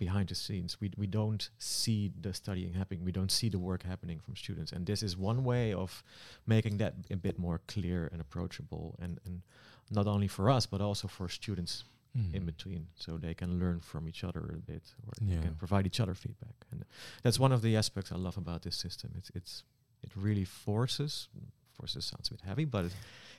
[0.00, 0.80] behind the scenes.
[0.80, 3.04] We we don't see the studying happening.
[3.04, 4.72] We don't see the work happening from students.
[4.72, 6.02] And this is one way of
[6.46, 9.42] making that a bit more clear and approachable, and and
[9.90, 11.84] not only for us but also for students
[12.16, 12.34] Mm.
[12.34, 15.36] in between, so they can learn from each other a bit, or Yeah.
[15.36, 16.66] they can provide each other feedback.
[16.72, 16.84] And
[17.22, 19.10] that's one of the aspects I love about this system.
[19.18, 19.64] It's it's
[20.02, 21.28] it really forces
[21.72, 22.94] forces sounds a bit heavy, but it,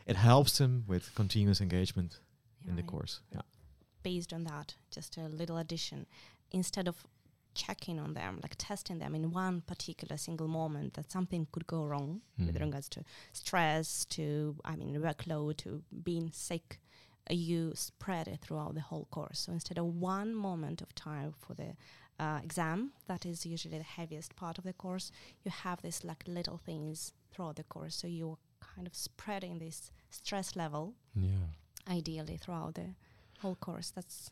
[0.05, 2.21] it helps them with continuous engagement
[2.67, 2.91] in the Right.
[2.91, 3.21] course.
[3.31, 3.41] Yeah.
[4.03, 6.05] Based on that, just a little addition.
[6.51, 7.05] Instead of
[7.53, 11.85] checking on them, like testing them in one particular single moment that something could go
[11.85, 12.61] wrong with Mhm.
[12.61, 16.79] regards to stress, to I mean workload, to being sick,
[17.29, 19.39] uh, you spread it throughout the whole course.
[19.39, 21.75] So instead of one moment of time for the
[22.19, 25.11] uh, exam, that is usually the heaviest part of the course,
[25.43, 27.95] you have this like little things throughout the course.
[27.95, 31.47] So you're kind of spreading this stress level Yeah.
[31.87, 32.93] ideally throughout the
[33.39, 33.89] whole course.
[33.91, 34.29] That's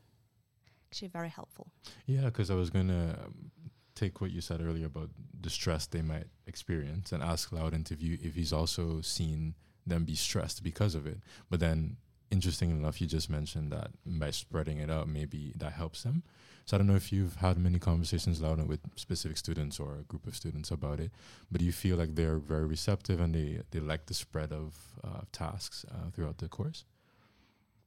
[0.89, 1.67] actually very helpful.
[2.05, 3.51] Yeah, because I was gonna um,
[3.95, 8.01] take what you said earlier about the stress they might experience and ask Laurent if
[8.01, 11.19] you if he's also seen them be stressed because of it.
[11.49, 11.97] But then,
[12.31, 16.23] interesting enough, you just mentioned that by spreading it out, maybe that helps them.
[16.65, 20.03] So I don't know if you've had many conversations, Laurent, with specific students or a
[20.03, 21.11] group of students about it,
[21.51, 24.75] but do you feel like they're very receptive and they they like the spread of
[25.03, 26.85] uh, tasks uh, throughout the course?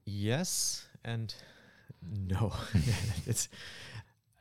[0.04, 1.34] Yes and
[2.10, 2.52] no.
[3.26, 3.48] it's.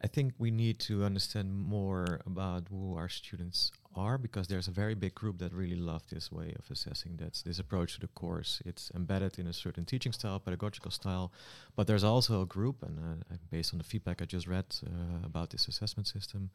[0.04, 4.72] I think we need to understand more about who our students are because there's a
[4.72, 7.18] very big group that really love this way of assessing.
[7.18, 8.64] That's this approach to the course.
[8.66, 11.32] It's embedded in a certain teaching style, pedagogical style,
[11.76, 15.24] but there's also a group, and uh, based on the feedback I just read uh,
[15.24, 16.50] about this assessment system,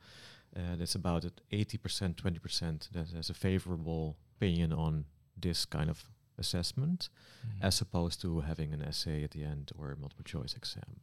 [0.57, 5.05] uh, that's about at 80%, 20% that has a favorable opinion on
[5.37, 6.05] this kind of
[6.39, 7.09] assessment
[7.61, 11.01] as opposed to having an essay at the end or a multiple choice exam.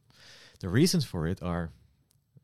[0.60, 1.70] The reasons for it are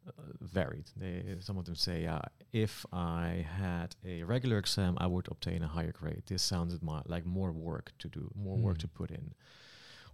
[0.08, 0.90] uh, varied.
[0.96, 2.20] They, some of them say, uh,
[2.52, 6.22] if I had a regular exam, I would obtain a higher grade.
[6.26, 8.80] This sounded mo- like more work to do, more work Mm.
[8.80, 9.34] to put in.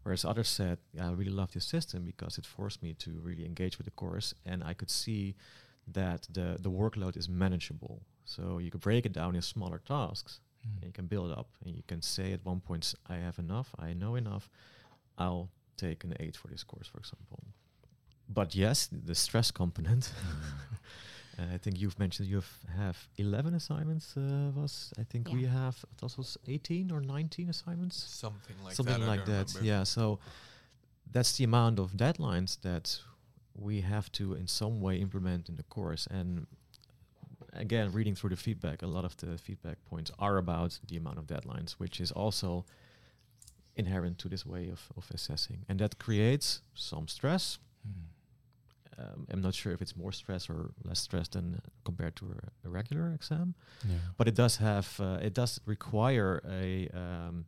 [0.03, 3.77] Whereas others said, I really love this system because it forced me to really engage
[3.79, 5.35] with the course, and I could see
[5.93, 8.03] that the the workload is manageable.
[8.25, 10.77] So you could break it down in smaller tasks, Mm.
[10.77, 13.69] and you can build up and you can say at one point i have enough
[13.79, 14.49] i know enough
[15.19, 17.39] i'll take an 8 for this course for example
[18.29, 20.11] but yes the stress component
[21.39, 25.43] uh, i think you've mentioned you have, have 11 assignments uh, was i think we
[25.43, 25.53] Yeah.
[25.65, 29.05] have it was 18 or 19 assignments Something like something that.
[29.05, 29.65] I like that remember.
[29.65, 30.19] yeah so
[31.13, 32.99] that's the amount of deadlines that
[33.55, 36.47] we have to in some way implement in the course and
[37.59, 41.19] again reading through the feedback a lot of the feedback points are about the amount
[41.19, 42.65] of deadlines which is also
[43.77, 48.99] inherent to this way of, of assessing and that creates some stress Mm.
[48.99, 52.67] um, i'm not sure if it's more stress or less stress than compared to a,
[52.67, 53.55] a regular exam
[53.89, 53.99] Yeah.
[54.17, 57.45] but it does have uh, it does require a um,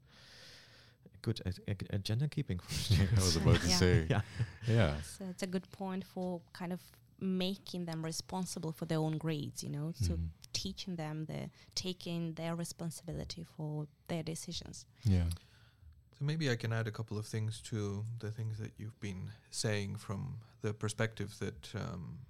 [1.23, 3.77] good a- a- agenda keeping for I was about to Yeah.
[3.77, 4.07] say.
[4.11, 4.21] yeah
[4.69, 4.93] Yeah.
[5.03, 6.81] So it's a good point for kind of
[7.21, 10.29] making them responsible for their own grades, you know, so Mhm.
[10.53, 14.87] teaching them the taking their responsibility for their decisions.
[15.05, 15.29] Yeah.
[16.19, 19.31] So maybe I can add a couple of things to the things that you've been
[19.51, 22.21] saying from the perspective that um,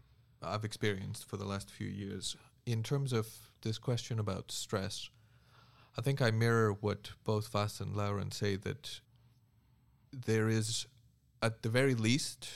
[0.43, 2.37] I've experienced for the last few years.
[2.67, 5.09] In terms of this question about stress,
[5.97, 9.01] I think I mirror what both Vas and Laurent say that
[10.13, 10.87] there is,
[11.43, 12.49] at the very least,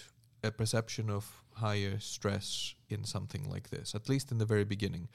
[0.42, 5.08] a perception of higher stress in something like this, at least in the very beginning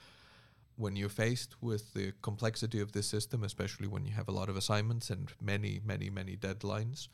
[0.78, 4.48] when you're faced with the complexity of this system, especially when you have a lot
[4.48, 7.10] of assignments and many, many, many deadlines,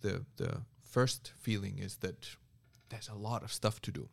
[0.00, 2.36] the the first feeling is that
[2.88, 4.08] there's a lot of stuff to do.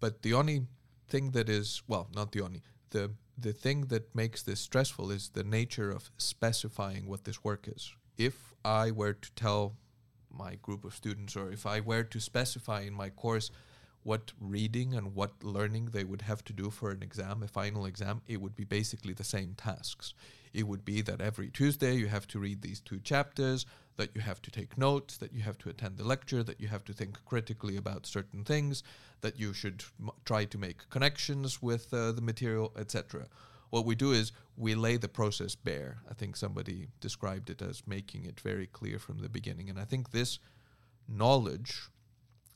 [0.00, 0.66] But the only
[1.08, 5.30] thing that is well, not the only the the thing that makes this stressful is
[5.30, 7.94] the nature of specifying what this work is.
[8.16, 9.76] If I were to tell
[10.38, 13.50] my group of students, or if I were to specify in my course
[14.04, 17.84] what reading and what learning they would have to do for an exam, a final
[17.84, 20.14] exam, it would be basically the same tasks.
[20.54, 24.20] it would be that every Tuesday you have to read these two chapters, that you
[24.22, 26.92] have to take notes, that you have to attend the lecture, that you have to
[26.92, 28.82] think critically about certain things,
[29.20, 33.26] that you should m- try to make connections with uh, the material, etc.
[33.70, 35.98] What we do is we lay the process bare.
[36.10, 39.68] I think somebody described it as making it very clear from the beginning.
[39.68, 40.38] And I think this
[41.06, 41.88] knowledge,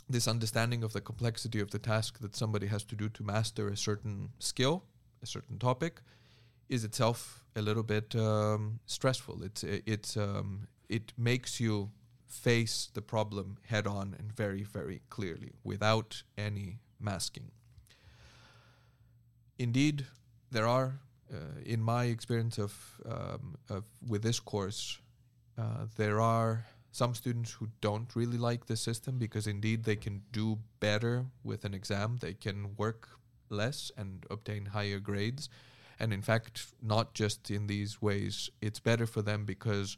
[0.08, 3.68] this understanding of the complexity of the task that somebody has to do to master
[3.68, 4.84] a certain skill,
[5.22, 6.00] a certain topic,
[6.68, 9.42] is itself a little bit um, stressful.
[9.42, 11.90] It's it's um, it makes you
[12.26, 17.50] face the problem head on and very very clearly without any masking.
[19.58, 20.06] Indeed,
[20.52, 21.00] there are,
[21.32, 24.98] uh, in my experience of, um, of with this course,
[25.58, 30.22] uh, there are some students who don't really like the system because indeed they can
[30.30, 32.18] do better with an exam.
[32.20, 33.08] They can work
[33.48, 35.48] less and obtain higher grades.
[35.98, 39.96] And in fact, not just in these ways, it's better for them because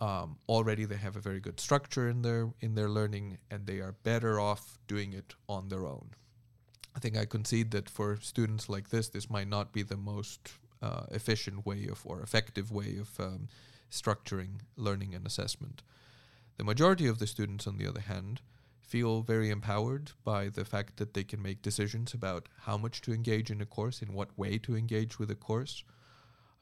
[0.00, 3.80] um, already they have a very good structure in their in their learning, and they
[3.80, 6.10] are better off doing it on their own.
[6.94, 10.52] I think I concede that for students like this, this might not be the most
[10.82, 13.48] uh, efficient way of or effective way of um,
[13.90, 15.82] structuring learning and assessment.
[16.56, 18.40] The majority of the students, on the other hand,
[18.80, 23.12] feel very empowered by the fact that they can make decisions about how much to
[23.12, 25.84] engage in a course, in what way to engage with a course.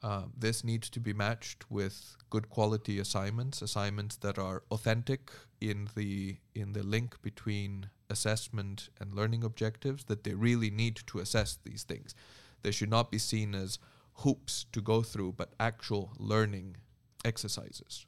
[0.01, 5.89] Uh, this needs to be matched with good quality assignments, assignments that are authentic in
[5.95, 10.05] the in the link between assessment and learning objectives.
[10.05, 12.15] That they really need to assess these things.
[12.61, 13.79] They should not be seen as
[14.15, 16.77] hoops to go through, but actual learning
[17.23, 18.05] exercises.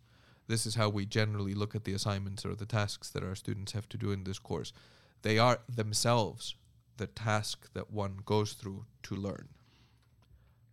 [0.47, 3.71] This is how we generally look at the assignments or the tasks that our students
[3.71, 4.73] have to do in this course.
[5.21, 6.55] They are themselves
[6.97, 9.49] the task that one goes through to learn.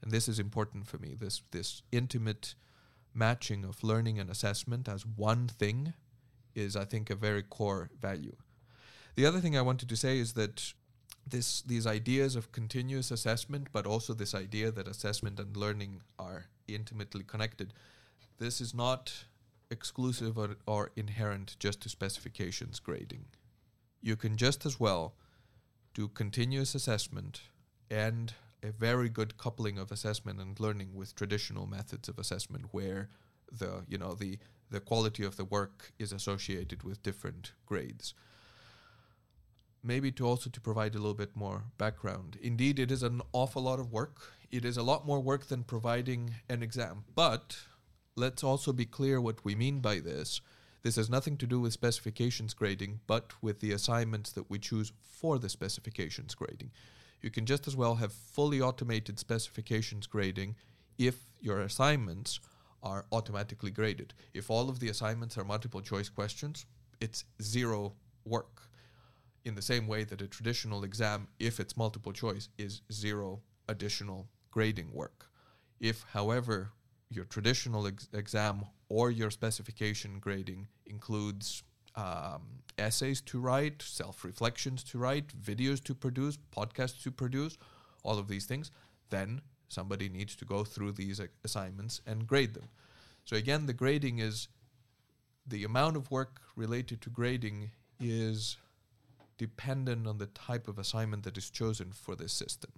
[0.03, 1.15] And this is important for me.
[1.19, 2.55] This this intimate
[3.15, 5.95] matching of learning and assessment as one thing
[6.55, 8.37] is I think a very core value.
[9.19, 10.75] The other thing I wanted to say is that
[11.27, 16.47] this these ideas of continuous assessment, but also this idea that assessment and learning are
[16.69, 17.75] intimately connected.
[18.39, 19.25] This is not
[19.73, 23.25] exclusive or, or inherent just to specifications grading.
[24.01, 25.15] You can just as well
[25.95, 27.41] do continuous assessment
[27.91, 33.09] and a very good coupling of assessment and learning with traditional methods of assessment where
[33.51, 34.39] the you know the
[34.71, 38.15] the quality of the work is associated with different grades
[39.83, 43.63] maybe to also to provide a little bit more background indeed it is an awful
[43.63, 47.57] lot of work it is a lot more work than providing an exam but
[48.19, 50.41] let's also be clear what we mean by this.
[50.83, 54.93] This has nothing to do with specifications grading, but with the assignments that we choose
[55.01, 56.73] for the specifications grading.
[57.23, 60.57] You can just as well have fully automated specifications grading
[60.99, 62.41] if your assignments
[62.83, 64.15] are automatically graded.
[64.35, 66.67] If all of the assignments are multiple choice questions,
[67.01, 68.63] it's zero work.
[69.49, 74.29] In the same way that a traditional exam, if it's multiple choice, is zero additional
[74.51, 75.31] grading work.
[75.81, 76.73] If, however,
[77.09, 81.63] your traditional ex- exam or your specification grading includes
[81.95, 82.43] um,
[82.77, 87.57] essays to write, self reflections to write, videos to produce, podcasts to produce,
[88.03, 88.71] all of these things,
[89.09, 92.69] then somebody needs to go through these assignments and grade them.
[93.25, 94.49] So, again, the grading is
[95.47, 98.59] the amount of work related to grading is
[99.39, 102.71] dependent on the type of assignment that is chosen for this system.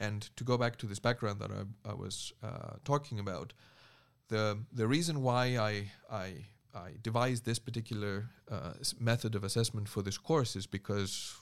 [0.00, 3.52] And to go back to this background that I, I was uh, talking about,
[4.28, 10.02] the the reason why I I, I devised this particular uh, method of assessment for
[10.02, 11.34] this course is because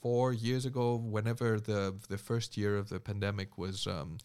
[0.00, 4.18] four years ago, whenever the the first year of the pandemic was um,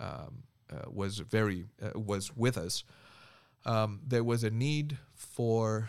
[0.00, 2.84] um, uh, was very uh, was with us,
[3.64, 5.88] um, there was a need for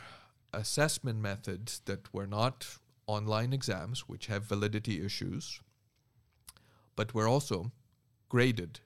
[0.56, 5.62] assessment methods that were not online exams, which have validity issues,
[6.96, 7.72] but were also
[8.30, 8.80] graded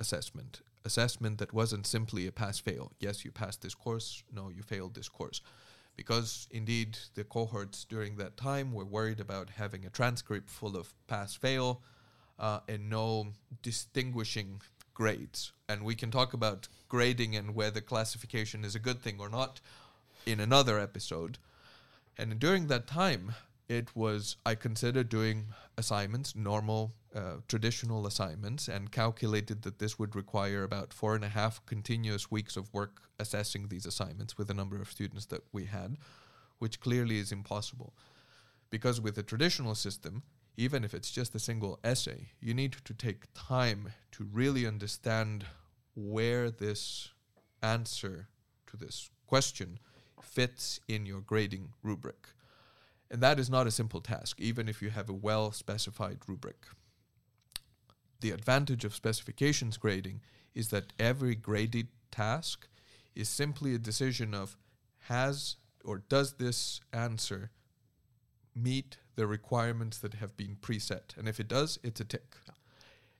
[0.00, 2.92] assessment, assessment that wasn't simply a pass fail.
[3.00, 5.40] Yes, you passed this course, no, you failed this course.
[5.96, 10.92] Because indeed, the cohorts during that time were worried about having a transcript full of
[11.06, 11.80] pass fail
[12.38, 13.28] uh, and no
[13.62, 14.60] distinguishing
[14.92, 15.52] grades.
[15.68, 19.60] And we can talk about grading and whether classification is a good thing or not
[20.26, 21.38] in another episode.
[22.18, 23.34] And during that time,
[23.68, 25.46] it was I considered doing
[25.78, 31.28] assignments, normal uh, traditional assignments, and calculated that this would require about four and a
[31.28, 35.64] half continuous weeks of work assessing these assignments with the number of students that we
[35.64, 35.96] had,
[36.58, 37.94] which clearly is impossible.
[38.70, 40.22] Because with a traditional system,
[40.56, 45.44] even if it's just a single essay, you need to take time to really understand
[45.94, 47.10] where this
[47.62, 48.28] answer
[48.66, 49.78] to this question
[50.22, 52.28] fits in your grading rubric.
[53.10, 56.66] And that is not a simple task, even if you have a well specified rubric.
[58.20, 60.22] The advantage of specifications grading
[60.54, 62.66] is that every graded task
[63.14, 64.56] is simply a decision of
[65.08, 67.50] has or does this answer
[68.54, 71.16] meet the requirements that have been preset?
[71.16, 72.36] And if it does, it's a tick.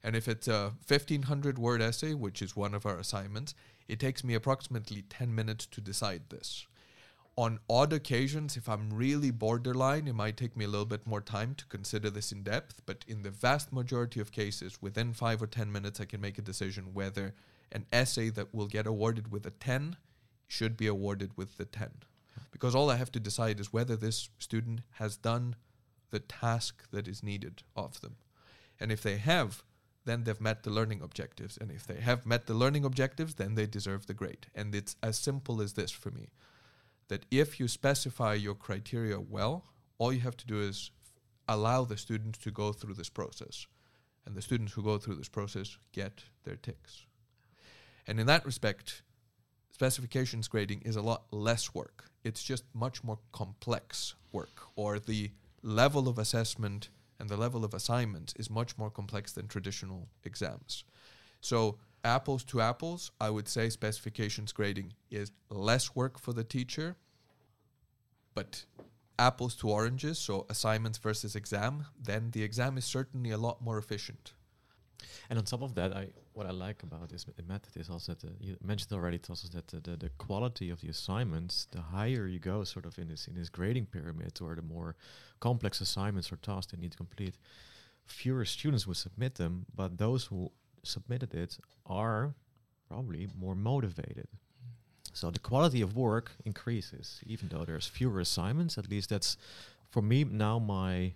[0.02, 3.54] And if it's a 1500 word essay, which is one of our assignments,
[3.88, 6.66] it takes me approximately 10 minutes to decide this.
[7.38, 11.20] On odd occasions, if I'm really borderline, it might take me a little bit more
[11.20, 12.80] time to consider this in depth.
[12.86, 16.38] But in the vast majority of cases, within five or 10 minutes, I can make
[16.38, 17.34] a decision whether
[17.70, 19.96] an essay that will get awarded with a 10
[20.48, 21.90] should be awarded with the 10.
[22.52, 25.56] Because all I have to decide is whether this student has done
[26.10, 28.16] the task that is needed of them.
[28.80, 29.62] And if they have,
[30.06, 31.58] then they've met the learning objectives.
[31.58, 34.46] And if they have met the learning objectives, then they deserve the grade.
[34.54, 36.30] And it's as simple as this for me
[37.08, 39.64] that if you specify your criteria well,
[39.98, 40.90] all you have to do is
[41.48, 43.66] allow the students to go through this process.
[44.24, 47.06] And the students who go through this process get their ticks.
[48.06, 49.02] And in that respect,
[49.70, 52.10] specifications grading is a lot less work.
[52.24, 55.30] It's just much more complex work, or the
[55.62, 56.88] level of assessment
[57.18, 60.84] and the level of assignments is much more complex than traditional exams.
[61.40, 66.96] So, apples to apples, I would say specifications grading is less work for the teacher,
[68.34, 68.64] but
[69.18, 73.78] apples to oranges, so assignments versus exam, then the exam is certainly a lot more
[73.78, 74.32] efficient.
[75.28, 78.24] And on top of that, I what I like about this method is also that
[78.24, 81.80] uh, you mentioned already, it's also that the, the, the quality of the assignments, the
[81.80, 84.96] higher you go, sort of in this in this grading pyramid, or the more
[85.40, 87.36] complex assignments or tasks they need to complete,
[88.04, 90.52] fewer students will submit them, but those who
[90.86, 92.34] submitted it are
[92.88, 94.28] probably more motivated.
[95.12, 98.76] So the quality of work increases, even though there's fewer assignments.
[98.78, 99.36] At least that's
[99.90, 101.14] for me now my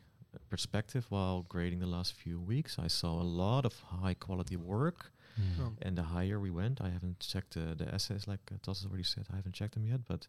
[0.48, 2.78] perspective while grading the last few weeks.
[2.78, 5.12] I saw a lot of high quality work,
[5.60, 8.86] Um, and the higher we went, I haven't checked uh, the essays like uh, Tassos
[8.86, 9.26] already said.
[9.32, 10.26] I haven't checked them yet, but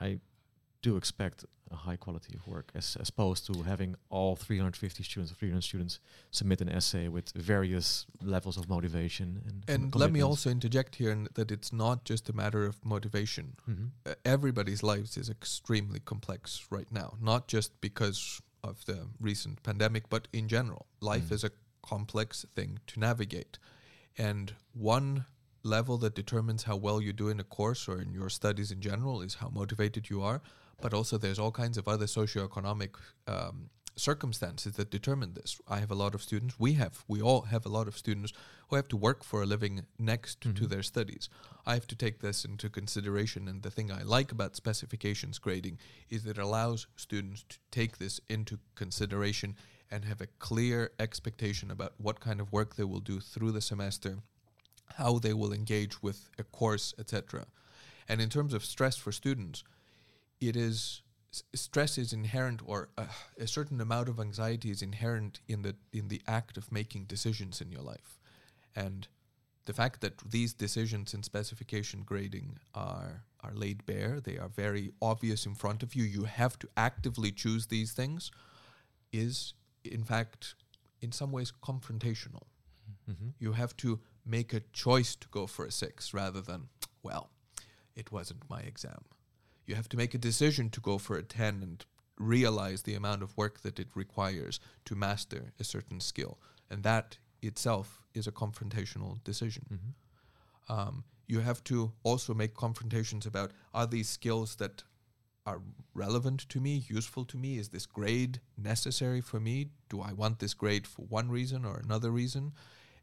[0.00, 0.20] I
[0.82, 5.32] do expect a high quality of work as, as opposed to having all 350 students
[5.32, 5.98] or 300 students
[6.30, 11.10] submit an essay with various levels of motivation and and let me also interject here
[11.10, 13.56] in that it's not just a matter of motivation.
[13.68, 13.90] Mhm.
[14.06, 20.08] uh, everybody's lives is extremely complex right now, not just because of the recent pandemic,
[20.08, 20.86] but in general.
[21.00, 21.32] Life Mm.
[21.34, 21.50] is a
[21.82, 23.58] complex thing to navigate.
[24.16, 25.24] And one
[25.62, 28.80] level that determines how well you do in a course or in your studies in
[28.80, 30.40] general is how motivated you are.
[30.80, 32.90] But also, there's all kinds of other socioeconomic
[33.26, 35.58] um, circumstances that determine this.
[35.66, 38.32] I have a lot of students, we have, we all have a lot of students
[38.68, 40.68] who have to work for a living next to Mhm.
[40.68, 41.30] their studies.
[41.64, 43.48] I have to take this into consideration.
[43.48, 45.78] And the thing I like about specifications grading
[46.10, 49.56] is that it allows students to take this into consideration
[49.90, 53.62] and have a clear expectation about what kind of work they will do through the
[53.62, 54.18] semester,
[54.96, 57.46] how they will engage with a course, etc.
[58.08, 59.64] And in terms of stress for students,
[60.40, 61.02] it is
[61.54, 63.04] stress is inherent or uh,
[63.38, 67.60] a certain amount of anxiety is inherent in the in the act of making decisions
[67.60, 68.18] in your life.
[68.74, 69.06] And
[69.66, 74.92] the fact that these decisions in specification grading are are laid bare they are very
[75.00, 78.30] obvious in front of you you have to actively choose these things
[79.12, 80.54] is in fact
[81.00, 82.42] in some ways confrontational.
[83.10, 83.34] Mhm.
[83.38, 86.68] you have to make a choice to go for a 6 rather than
[87.02, 87.30] well
[87.94, 89.04] it wasn't my exam
[89.66, 91.84] you have to make a decision to go for a 10 and
[92.18, 96.38] realize the amount of work that it requires to master a certain skill.
[96.70, 99.66] And that itself is a confrontational decision.
[99.70, 100.74] Mhm.
[100.74, 104.84] Um, you have to also make confrontations about are these skills that
[105.44, 105.62] are
[105.94, 107.56] relevant to me, useful to me?
[107.58, 109.70] Is this grade necessary for me?
[109.88, 112.52] Do I want this grade for one reason or another reason?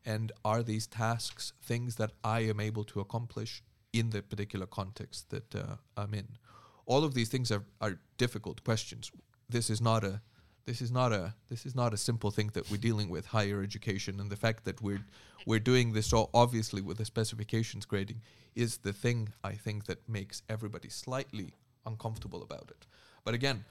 [0.05, 5.30] And are these tasks things that I am able to accomplish in the particular context
[5.30, 6.38] that uh, I'm in?
[6.86, 9.12] All of these things are, are difficult questions.
[9.50, 10.22] This is not a
[10.66, 13.62] this is not a this is not a simple thing that we're dealing with higher
[13.62, 15.06] education and the fact that we're
[15.46, 18.22] we're doing this so obviously with the specifications grading
[18.56, 21.54] is the thing I think that makes everybody slightly
[21.86, 22.86] uncomfortable about it.
[23.24, 23.66] But again,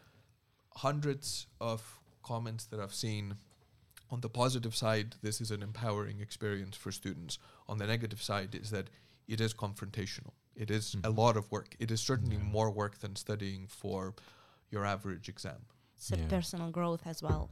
[0.77, 3.37] hundreds of comments that I've seen
[4.11, 7.39] on the positive side, this is an empowering experience for students.
[7.69, 8.89] On the negative side, is that
[9.27, 10.33] it is confrontational.
[10.55, 11.16] It is a Mhm.
[11.16, 11.76] lot of work.
[11.78, 12.42] It is certainly Yeah.
[12.42, 14.14] more work than studying for
[14.70, 15.66] your average exam.
[15.96, 16.28] So Yeah.
[16.28, 17.50] personal growth as well.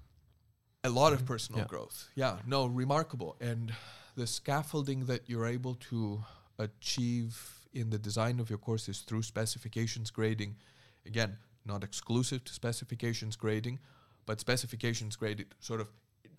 [0.84, 1.26] A lot of Mhm.
[1.26, 1.66] personal Yeah.
[1.66, 2.10] growth.
[2.14, 3.36] Yeah, no, remarkable.
[3.40, 3.74] And
[4.14, 6.24] the scaffolding that you're able to
[6.58, 10.58] achieve in the design of your courses through specifications grading.
[11.06, 13.78] Again, not exclusive to specifications grading,
[14.26, 15.88] but specifications grading sort of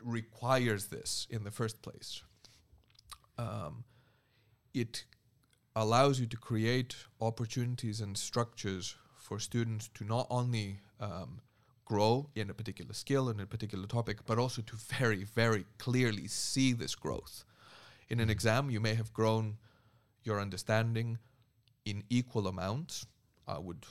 [0.02, 2.24] requires this in the first place.
[3.38, 3.86] Um,
[4.74, 5.06] it
[5.76, 11.40] allows you to create opportunities and structures for students to not only um,
[11.86, 16.28] grow in a particular skill in a particular topic, but also to very, very clearly
[16.28, 17.44] see this growth.
[18.10, 19.58] In an exam, you may have grown
[20.24, 21.18] your understanding
[21.86, 23.06] in equal amounts.
[23.48, 23.86] I would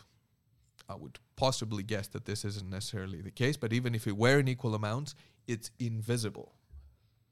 [0.89, 4.41] I would possibly guess that this isn't necessarily the case, but even if it were
[4.41, 5.15] in equal amounts,
[5.47, 6.53] it's invisible.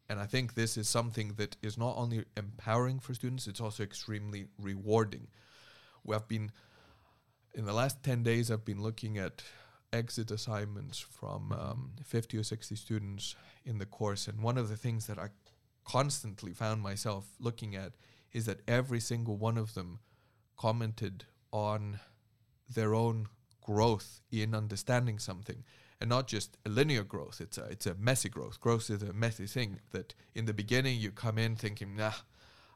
[0.08, 3.82] And I think this is something that is not only empowering for students, it's also
[3.82, 5.28] extremely rewarding.
[6.02, 6.50] We have been,
[7.54, 9.42] in the last 10 days, I've been looking at
[9.92, 14.28] exit assignments from um, 50 or 60 students in the course.
[14.28, 15.28] And one of the things that I
[15.84, 17.92] constantly found myself looking at
[18.32, 19.98] is that every single one of them
[20.56, 22.00] commented on
[22.74, 23.28] their own
[23.62, 25.64] growth in understanding something
[26.00, 28.60] and not just a linear growth it's a it's a messy growth.
[28.60, 32.12] Growth is a messy thing that in the beginning you come in thinking nah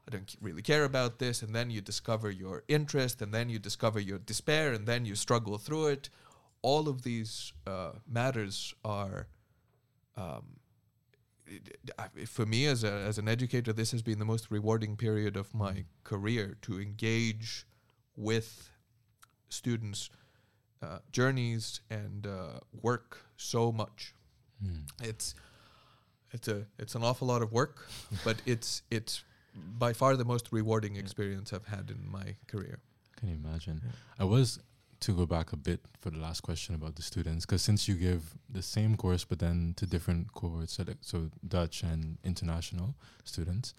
[0.07, 3.57] I don't really care about this and then you discover your interest and then you
[3.59, 6.09] discover your despair and then you struggle through it.
[6.61, 9.27] All of these uh, matters are
[10.17, 10.59] um,
[12.25, 15.53] for me as, a, as an educator this has been the most rewarding period of
[15.53, 17.65] my career to engage
[18.15, 18.69] with
[19.49, 20.09] students
[20.83, 24.13] uh, journeys and uh, work so much.
[24.63, 24.83] Mm.
[25.03, 25.35] It's
[26.31, 27.87] it's a it's an awful lot of work,
[28.25, 29.23] but it's it's
[29.55, 32.79] by far the most rewarding experience I've had in my career.
[33.17, 33.81] Can you imagine?
[33.83, 33.91] Yeah.
[34.19, 34.59] I was
[35.01, 37.95] to go back a bit for the last question about the students, because since you
[37.95, 43.73] give the same course but then to different cohorts, so Dutch and international students,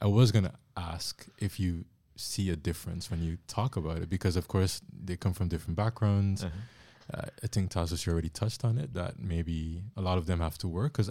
[0.00, 1.84] I was gonna ask if you
[2.22, 5.76] see a difference when you talk about it because of course they come from different
[5.76, 7.18] backgrounds uh-huh.
[7.18, 10.40] uh, i think Tassos you already touched on it that maybe a lot of them
[10.40, 11.10] have to work because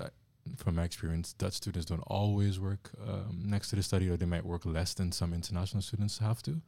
[0.57, 4.25] from my experience dutch students don't always work um, next to the study or they
[4.25, 6.61] might work less than some international students have to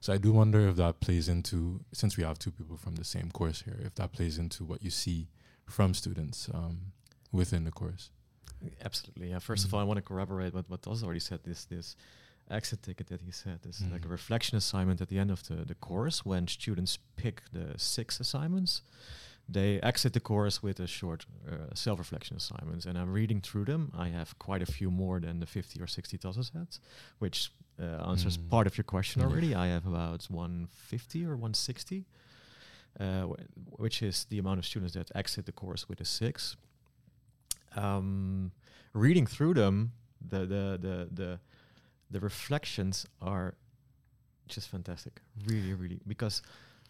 [0.00, 3.04] so i do wonder if that plays into since we have two people from the
[3.04, 5.28] same course here if that plays into what you see
[5.66, 6.92] from students um,
[7.32, 8.10] within the course
[8.84, 9.66] absolutely yeah 1st mm-hmm.
[9.66, 11.96] of all i want to corroborate what what Tassos already said this this
[12.50, 13.92] exit ticket that he said is mm.
[13.92, 14.12] like a mm.
[14.12, 18.82] reflection assignment at the end of the, the course when students pick the six assignments
[19.48, 23.90] they exit the course with a short uh, self-reflection assignment and i'm reading through them
[23.96, 26.68] i have quite a few more than the 50 or 60 Tassos had
[27.18, 28.48] which uh, answers mm.
[28.50, 32.04] part of your question already i have about 150 or 160
[33.00, 36.56] uh, wh- which is the amount of students that exit the course with a six
[37.76, 38.52] um,
[38.92, 39.92] reading through them
[40.26, 41.40] the the the the
[42.14, 43.54] the reflections are
[44.54, 45.14] just fantastic.
[45.46, 46.00] Really, really.
[46.06, 46.42] Because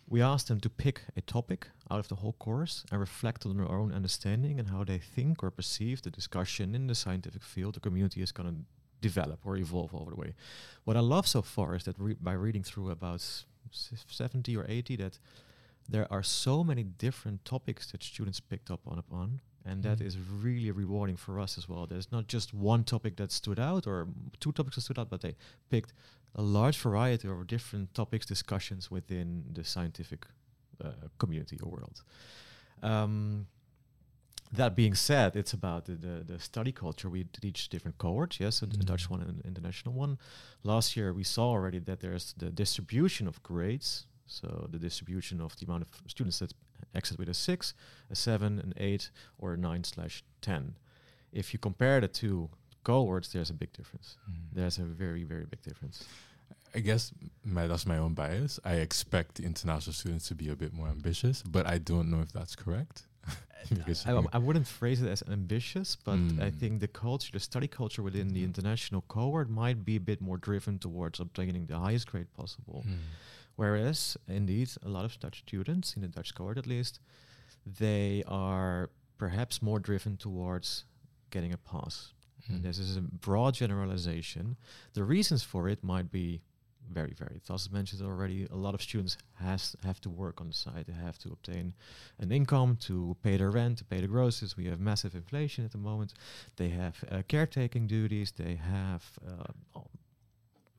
[0.07, 1.61] we asked them to pick a topic
[1.91, 5.43] out of the whole course and reflect on their own understanding and how they think
[5.43, 8.57] or perceive the discussion in the scientific field the community is going to
[9.01, 10.35] develop or evolve over the way.
[10.85, 14.67] What I love so far is that re- by reading through about s- 70 or
[14.69, 15.19] 80 that
[15.89, 20.07] there are so many different topics that students picked up on upon and that mm.
[20.07, 21.87] is really rewarding for us as well.
[21.87, 24.09] There's not just one topic that stood out or
[24.41, 25.37] two topics that stood out, but they
[25.71, 25.93] picked
[26.35, 30.27] a large variety of different topics, discussions within the scientific
[30.85, 32.03] uh, community or world.
[32.83, 33.47] Um,
[34.53, 37.09] that being said, it's about the, the, the, study culture.
[37.09, 38.81] We teach different cohorts, yes, a, mm.
[38.81, 40.19] a Dutch one and an international one.
[40.63, 45.57] Last year, we saw already that there's the distribution of grades, so the distribution of
[45.57, 46.53] the amount of students that
[46.95, 47.75] exit with a 6,
[48.11, 50.75] a 7, an 8, or a 9 slash 10.
[51.33, 52.51] If you compare the two
[52.85, 54.17] cohorts, there's a big difference.
[54.31, 54.35] Mm.
[54.53, 56.05] There's a very, very big difference.
[56.75, 57.13] I guess
[57.45, 58.59] my, that's my own bias.
[58.65, 62.33] I expect international students to be a bit more ambitious, but I don't know if
[62.33, 63.05] that's correct.
[64.07, 66.43] I, I, wouldn't phrase it as ambitious, but mm.
[66.43, 68.45] I think the culture, the study culture within the mm.
[68.45, 72.85] international cohort might be a bit more driven towards obtaining the highest grade possible.
[72.87, 72.99] Mm.
[73.57, 77.01] Whereas, indeed, a lot of Dutch students, in the Dutch cohort at least,
[77.65, 80.85] they are perhaps more driven towards
[81.31, 82.13] getting a pass.
[82.51, 82.57] Mm.
[82.57, 84.57] And this is a broad generalization.
[84.95, 86.43] The reasons for it might be
[86.93, 87.41] very very.
[87.49, 90.85] Tassos mentioned already, a lot of students has have to work on the side.
[90.87, 91.75] They have to obtain
[92.19, 94.57] an income to pay their rent, to pay the groceries.
[94.57, 96.15] We have massive inflation at the moment.
[96.57, 98.33] They have uh, caretaking duties.
[98.33, 99.81] They have uh,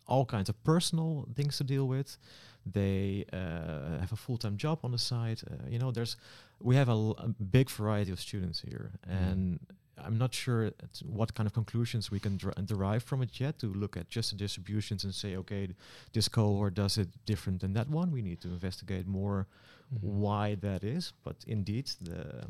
[0.08, 2.18] all kinds of personal things to deal with.
[2.66, 5.42] They uh, have a full-time job on the side.
[5.50, 6.18] Uh, you know, there's
[6.60, 7.14] we have a,
[7.52, 9.12] big variety of students here, mm.
[9.32, 9.60] and
[9.98, 10.72] I'm not sure
[11.06, 14.32] what kind of conclusions we can dr- derive from it yet to look at just
[14.32, 15.70] the distributions and say, okay,
[16.14, 18.12] this cohort does it different than that one.
[18.12, 19.48] We need to investigate more
[19.94, 20.00] Mhm.
[20.02, 21.14] why that is.
[21.24, 22.48] But indeed, the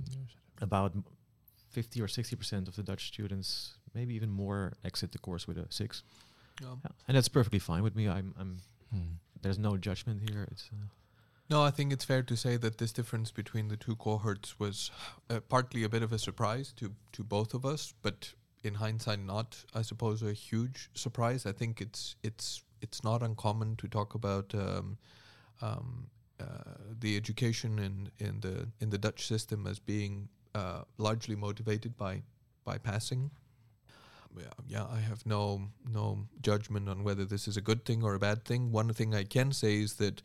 [0.61, 0.93] about
[1.71, 5.57] 50 or 60 percent of the Dutch students, maybe even more, exit the course with
[5.57, 6.03] a six,
[6.63, 6.91] Um, yeah.
[7.07, 8.07] and that's perfectly fine with me.
[8.07, 8.61] I'm, I'm
[8.93, 9.17] Mm.
[9.45, 10.47] There's no judgment here.
[10.51, 10.87] It's uh,
[11.51, 14.89] No, I think it's fair to say that this difference between the two cohorts was
[15.29, 18.33] uh, partly a bit of a surprise to to both of us, but
[18.63, 21.45] in hindsight, not, I suppose, a huge surprise.
[21.45, 24.97] I think it's it's it's not uncommon to talk about um,
[25.61, 26.07] um,
[26.39, 31.95] uh, the education in in the in the Dutch system as being uh, largely motivated
[31.95, 32.23] by
[32.63, 33.29] by passing.
[34.67, 38.19] Yeah, I have no no judgment on whether this is a good thing or a
[38.19, 38.71] bad thing.
[38.71, 40.21] One thing I can say is that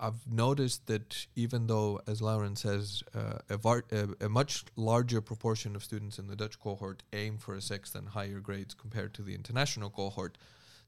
[0.00, 5.20] I've noticed that even though, as Laurent says, uh, a, var- a, a much larger
[5.20, 9.12] proportion of students in the Dutch cohort aim for a sixth and higher grades compared
[9.14, 10.38] to the international cohort,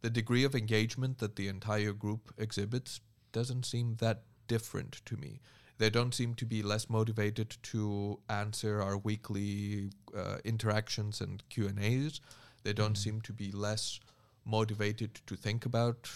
[0.02, 3.00] the degree of engagement that the entire group exhibits
[3.32, 5.40] doesn't seem that different to me.
[5.80, 11.68] They don't seem to be less motivated to answer our weekly uh, interactions and Q
[11.68, 12.20] and A's.
[12.64, 13.02] They don't Mhm.
[13.04, 13.98] seem to be less
[14.44, 16.10] motivated to think about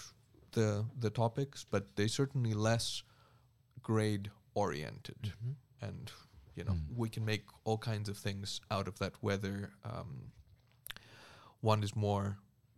[0.53, 3.03] the the topics, but they certainly less
[3.83, 5.33] grade oriented.
[5.33, 5.55] mhm.
[5.81, 6.13] And
[6.57, 6.97] you know, Mm.
[6.97, 10.33] we can make all kinds of things out of that, whether um,
[11.63, 12.37] one is more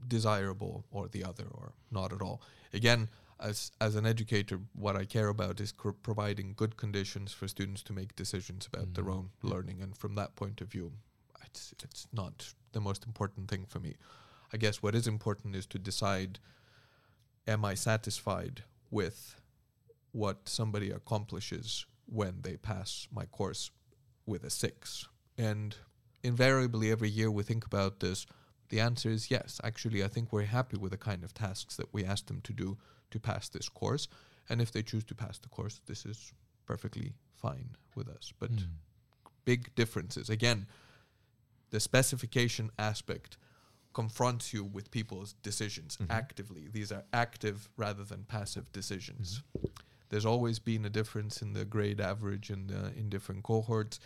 [0.08, 2.40] desirable or the other, or not at all.
[2.72, 3.08] Again,
[3.38, 7.82] as as an educator, what I care about is cr- providing good conditions for students
[7.84, 9.14] to make decisions about their Mhm.
[9.14, 10.92] own learning, and from that point of view,
[11.42, 13.96] it's it's not the most important thing for me.
[14.52, 16.38] I guess what is important is to decide:
[17.46, 19.40] Am I satisfied with
[20.12, 23.70] what somebody accomplishes when they pass my course
[24.24, 25.08] with a six?
[25.38, 25.76] And
[26.22, 28.26] invariably, every year we think about this.
[28.68, 29.60] The answer is yes.
[29.62, 32.52] Actually, I think we're happy with the kind of tasks that we ask them to
[32.52, 32.78] do
[33.16, 34.08] to pass this course.
[34.48, 36.32] And if they choose to pass the course, this is
[36.66, 38.32] perfectly fine with us.
[38.38, 38.68] But Mm.
[39.44, 40.30] big differences.
[40.30, 40.66] Again,
[41.70, 43.38] the specification aspect
[43.92, 46.10] confronts you with people's decisions Mhm.
[46.10, 46.68] actively.
[46.68, 49.42] These are active rather than passive decisions.
[50.10, 53.98] There's always been a difference in the grade average in the in different cohorts,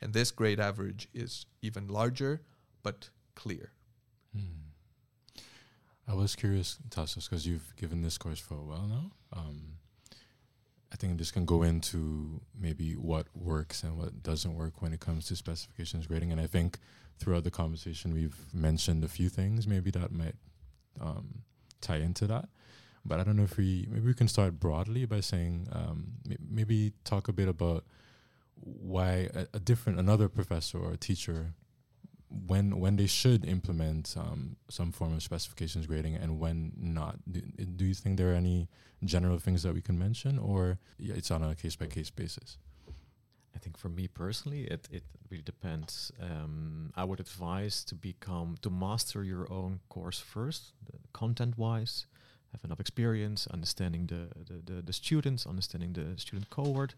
[0.00, 2.42] and this grade average is even larger
[2.82, 3.72] but clear.
[4.32, 4.67] Hmm.
[6.08, 9.10] I was curious, Tassos, because you've given this course for a while now.
[9.32, 9.74] Um,
[10.90, 15.00] I think this can go into maybe what works and what doesn't work when it
[15.00, 16.32] comes to specifications grading.
[16.32, 16.78] And I think
[17.18, 20.36] throughout the conversation, we've mentioned a few things maybe that might
[20.98, 21.42] um,
[21.82, 22.48] tie into that.
[23.04, 26.12] But I don't know if we maybe we can start broadly by saying um,
[26.50, 27.84] maybe talk a bit about
[28.54, 31.54] why a, a different another professor or a teacher
[32.30, 37.16] when when they should implement um, some form of specifications grading and when not.
[37.30, 38.68] Do, do you think there are any
[39.04, 42.58] general things that we can mention, or it's on a case by case basis?
[43.54, 46.12] I think for me personally, it, it really depends.
[46.22, 50.74] Um, I would advise to become to master your own course first,
[51.12, 52.06] content wise,
[52.52, 56.94] have enough experience, understanding the, the, the, the students, understanding the student cohort,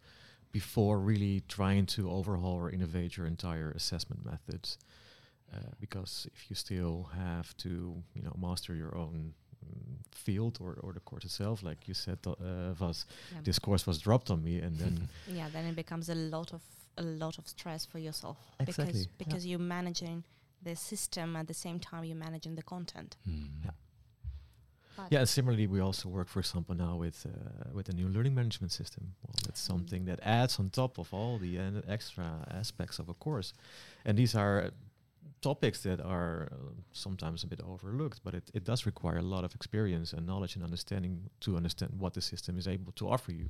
[0.53, 4.77] before really trying to overhaul or innovate your entire assessment methods.
[5.53, 7.69] Uh, because if you still have to,
[8.15, 9.35] you know, master your own
[9.67, 13.41] mm, field or, or the course itself, like you said, uh, Vas, Yeah.
[13.43, 16.63] this course was dropped on me, and then yeah, then it becomes a lot of
[16.97, 19.51] a lot of stress for yourself Exactly, because yeah.
[19.57, 20.23] you're managing
[20.63, 23.17] the system at the same time you're managing the content.
[23.25, 23.47] Hmm.
[23.65, 23.71] Yeah.
[24.97, 28.35] But Yeah, similarly, we also work, for example, now with uh, with a new learning
[28.35, 29.15] management system.
[29.23, 29.67] Well, that's Mm.
[29.73, 33.53] something that adds on top of all the uh, extra aspects of a course,
[34.05, 34.71] and these are
[35.41, 36.57] topics that are uh,
[36.93, 40.55] sometimes a bit overlooked, but it, it does require a lot of experience and knowledge
[40.57, 43.49] and understanding to understand what the system is able to offer you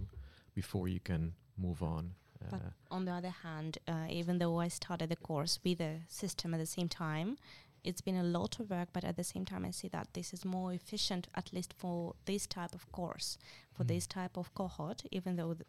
[0.54, 2.14] before you can move on.
[2.50, 6.00] But Uh, on the other hand, uh, even though I started the course with the
[6.08, 7.36] system at the same time,
[7.82, 8.88] it's been a lot of work.
[8.92, 12.14] But at the same time, I see that this is more efficient, at least for
[12.24, 13.38] this type of course,
[13.72, 13.88] for Mm.
[13.88, 15.02] this type of cohort.
[15.10, 15.66] Even though th-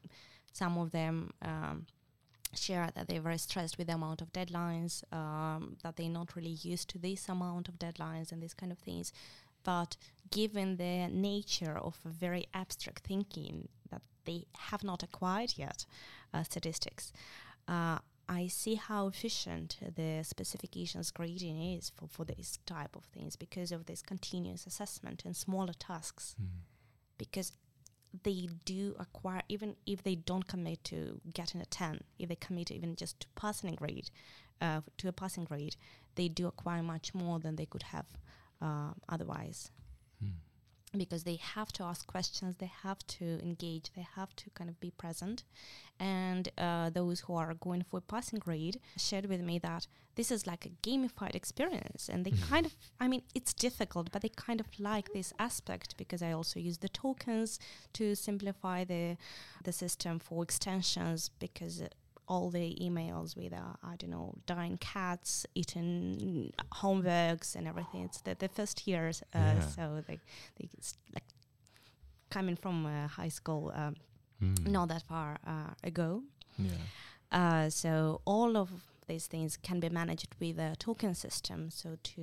[0.54, 1.86] some of them um,
[2.54, 6.58] share that they're very stressed with the amount of deadlines, um, that they're not really
[6.62, 9.14] used to this amount of deadlines and these kind of things.
[9.64, 9.98] But
[10.32, 15.86] given the nature of a very abstract thinking that they have not acquired yet,
[16.34, 17.14] uh, statistics,
[17.68, 23.36] uh, I see how efficient the specifications grading is for, for this type of things
[23.36, 26.36] because of this continuous assessment and smaller tasks.
[26.38, 26.62] Hmm.
[27.18, 27.52] Because
[28.24, 32.72] they do acquire, even if they don't commit to getting a 10, if they commit
[32.72, 34.10] even just to passing grade,
[34.62, 35.76] uh, to a passing grade,
[36.16, 38.06] they do acquire much more than they could have
[38.62, 39.72] uh, otherwise
[40.24, 40.34] Mm.
[40.98, 44.80] Because they have to ask questions, they have to engage, they have to kind of
[44.80, 45.44] be present.
[46.00, 50.32] And uh, those who are going for a passing grade shared with me that this
[50.32, 52.10] is like a gamified experience.
[52.12, 55.96] And they kind of, I mean, it's difficult, but they kind of like this aspect
[55.98, 57.60] because I also use the tokens
[57.94, 59.18] to simplify the,
[59.64, 61.84] the system for extensions because.
[62.34, 66.52] All the emails with uh, I don't know dying cats, eaten
[66.82, 68.02] homeworks and everything.
[68.08, 69.68] It's the, the first years, uh, Yeah.
[69.76, 70.18] so they
[70.58, 71.28] they s- like
[72.36, 73.96] coming from uh, high school um,
[74.42, 74.72] Mm.
[74.78, 76.24] not that far uh, ago.
[76.58, 76.72] Yeah.
[77.40, 78.70] Uh, so all of
[79.08, 81.70] these things can be managed with a token system.
[81.70, 82.22] So to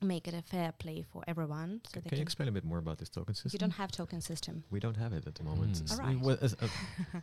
[0.00, 2.78] make it a fair play for everyone, so Can, can you explain a bit more
[2.78, 3.50] about this token system?
[3.52, 4.64] You don't have token system.
[4.70, 5.72] we don't have it at the moment.
[5.76, 5.82] Mm.
[5.82, 7.22] It's Alright.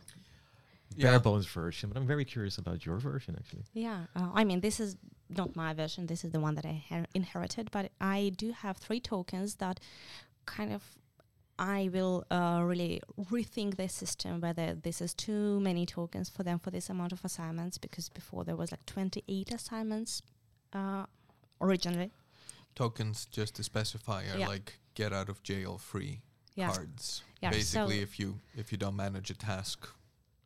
[0.90, 1.10] well, Yeah.
[1.12, 3.64] bare bones version, but I'm very curious about your version actually.
[3.72, 4.96] Yeah, uh, I mean, this is
[5.28, 6.06] not my version.
[6.06, 9.80] This is the one that I her- inherited, but I do have three tokens that
[10.46, 10.82] kind of
[11.58, 16.58] I will uh, really rethink the system whether this is too many tokens for them
[16.58, 20.22] for this amount of assignments because before there was like 28 assignments
[20.72, 21.04] uh,
[21.60, 22.12] originally.
[22.74, 24.48] Tokens, just to specify, are Yeah.
[24.48, 26.22] like get out of jail free
[26.54, 27.22] Yeah, cards.
[27.42, 27.50] yeah.
[27.50, 29.86] Basically, so if you if you don't manage a task,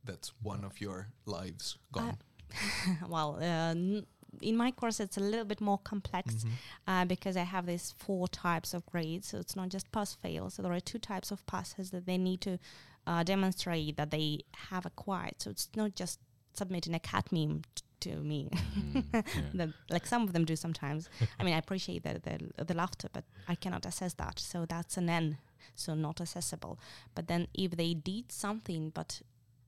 [0.04, 2.18] that's one of your lives gone.
[3.08, 4.06] well, uh, n-
[4.42, 6.34] in my course, it's a little bit more complex.
[6.34, 6.50] Mhm.
[6.86, 9.28] uh, because I have these four types of grades.
[9.28, 10.50] So it's not just pass fail.
[10.50, 12.58] So there are two types of passes that they need to
[13.06, 14.40] uh, demonstrate that they
[14.70, 15.34] have acquired.
[15.38, 16.18] So it's not just
[16.54, 18.48] submitting a cat meme t- to me.
[18.52, 19.22] Mm, yeah.
[19.54, 21.08] that, like some of them do sometimes.
[21.38, 22.20] I mean, I appreciate the,
[22.56, 24.38] the the laughter, but I cannot assess that.
[24.38, 25.38] So that's an N,
[25.74, 26.78] so not assessable.
[27.14, 29.22] But then if they did something, but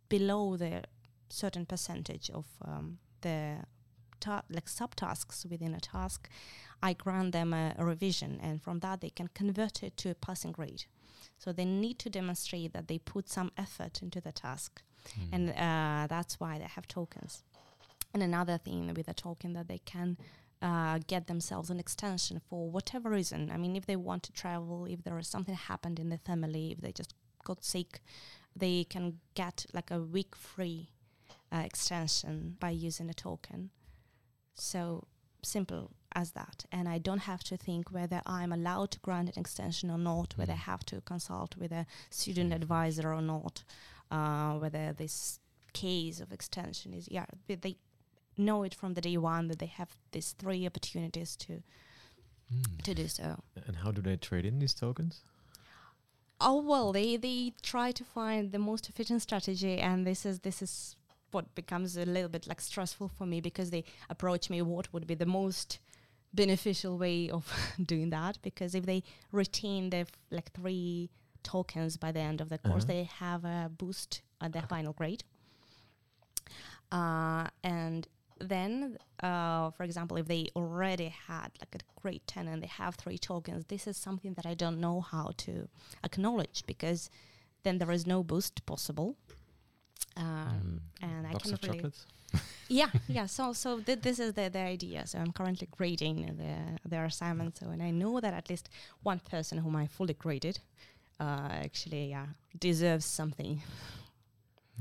[0.08, 0.82] below the
[1.28, 3.56] certain percentage of um, the
[4.20, 6.28] ta- like subtasks within a task,
[6.82, 10.14] I grant them a, a revision, and from that they can convert it to a
[10.14, 10.84] passing grade.
[11.38, 14.82] So they need to demonstrate that they put some effort into the task
[15.20, 15.28] Mm.
[15.32, 17.44] and uh, that's why they have tokens.
[18.12, 20.16] And another thing with a token that they can
[20.60, 23.52] uh, get themselves an extension for whatever reason.
[23.52, 26.72] I mean, if they want to travel, if there is something happened in the family,
[26.72, 28.00] if they just got sick,
[28.56, 30.88] they can get like a week free
[31.52, 33.70] uh, extension by using a token.
[34.54, 35.06] So
[35.42, 36.64] simple as that.
[36.72, 40.34] And I don't have to think whether I'm allowed to grant an extension or not,
[40.38, 40.70] whether I Mm.
[40.72, 42.56] have to consult with a student Mm.
[42.56, 43.62] advisor or not,
[44.10, 45.38] uh, whether this
[45.72, 47.76] case of extension is, yeah, they- they
[48.36, 51.62] know it from the day one that they have these three opportunities to,
[52.52, 52.82] Mm.
[52.82, 53.42] to do so.
[53.66, 55.20] And how do they trade in these tokens?
[56.40, 60.60] Oh well, they they try to find the most efficient strategy, and this is this
[60.62, 60.96] is
[61.30, 65.06] what becomes a little bit like stressful for me because they approach me what would
[65.06, 65.78] be the most
[66.34, 67.50] beneficial way of
[67.84, 71.08] doing that because if they retain the f- like three
[71.42, 72.92] tokens by the end of the course, Uh-huh.
[72.92, 75.24] they have a boost at their final grade.
[76.92, 78.06] Uh, and
[78.40, 82.94] then, uh, for example, if they already had like a great 10 and they have
[82.96, 85.68] three tokens, this is something that I don't know how to
[86.04, 87.10] acknowledge because
[87.62, 89.16] then there is no boost possible.
[90.16, 90.80] Uh, Mm.
[91.02, 91.92] and I of really
[92.68, 96.88] yeah yeah so so th- this is the, the idea so i'm currently grading the
[96.88, 98.68] their assignments so and i know that at least
[99.04, 100.58] one person whom i fully graded
[101.20, 102.26] uh, actually yeah
[102.58, 103.62] deserves something.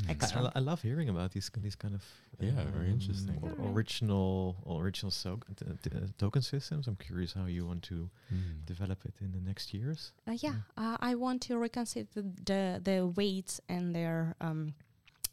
[0.07, 0.43] I, extra.
[0.43, 2.03] I, I love hearing about these these kind of
[2.39, 3.37] um, Yeah, very interesting.
[3.41, 3.75] o- Yeah, right.
[3.75, 6.87] original original so, t- t- uh, token systems.
[6.87, 8.65] I'm curious how you want to Mm.
[8.65, 10.11] develop it in the next years.
[10.27, 14.73] uh, yeah uh, i want to reconsider the the, the weights and their um,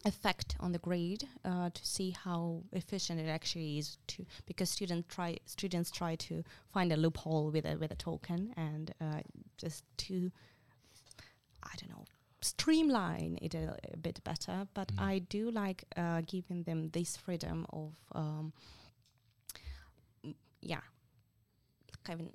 [0.05, 5.07] effect on the grade uh, to see how efficient it actually is to because students
[5.15, 6.43] try students try to
[6.75, 9.21] find a loophole with a with a token and uh,
[9.65, 10.31] just to
[11.63, 12.05] I don't know
[12.45, 15.03] streamline it a, a bit better but Mm.
[15.13, 18.53] I do like uh, giving them this freedom of um,
[20.61, 20.81] yeah
[22.05, 22.27] kind of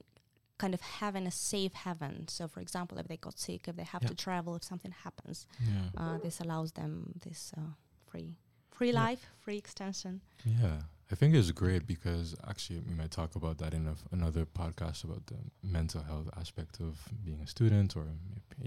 [0.57, 3.83] kind of having a safe haven so for example if they got sick if they
[3.83, 4.09] have Yeah.
[4.09, 5.89] to travel if something happens Yeah.
[5.97, 7.61] uh, this allows them this uh,
[8.09, 8.37] free
[8.71, 9.03] free Yeah.
[9.03, 13.73] life free extension Yeah, I think it's great because actually we might talk about that
[13.73, 18.07] in a another podcast about the mental health aspect of being a student or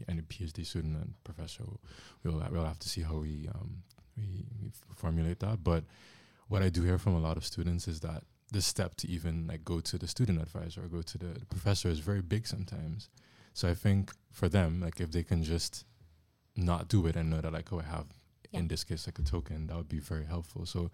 [0.08, 1.64] any PhD student and professor.
[2.24, 3.82] We'll we'll have to see how we um
[4.16, 5.62] we, we formulate that.
[5.62, 5.84] But
[6.48, 8.22] what I do hear from a lot of students is that
[8.52, 11.46] the step to even like go to the student advisor or go to the, the
[11.46, 13.10] professor is very big sometimes.
[13.52, 15.84] So I think for them, like if they can just
[16.56, 18.06] not do it and know that like oh I have
[18.50, 18.60] Yeah.
[18.60, 20.64] in this case like a token, that would be very helpful.
[20.66, 20.90] So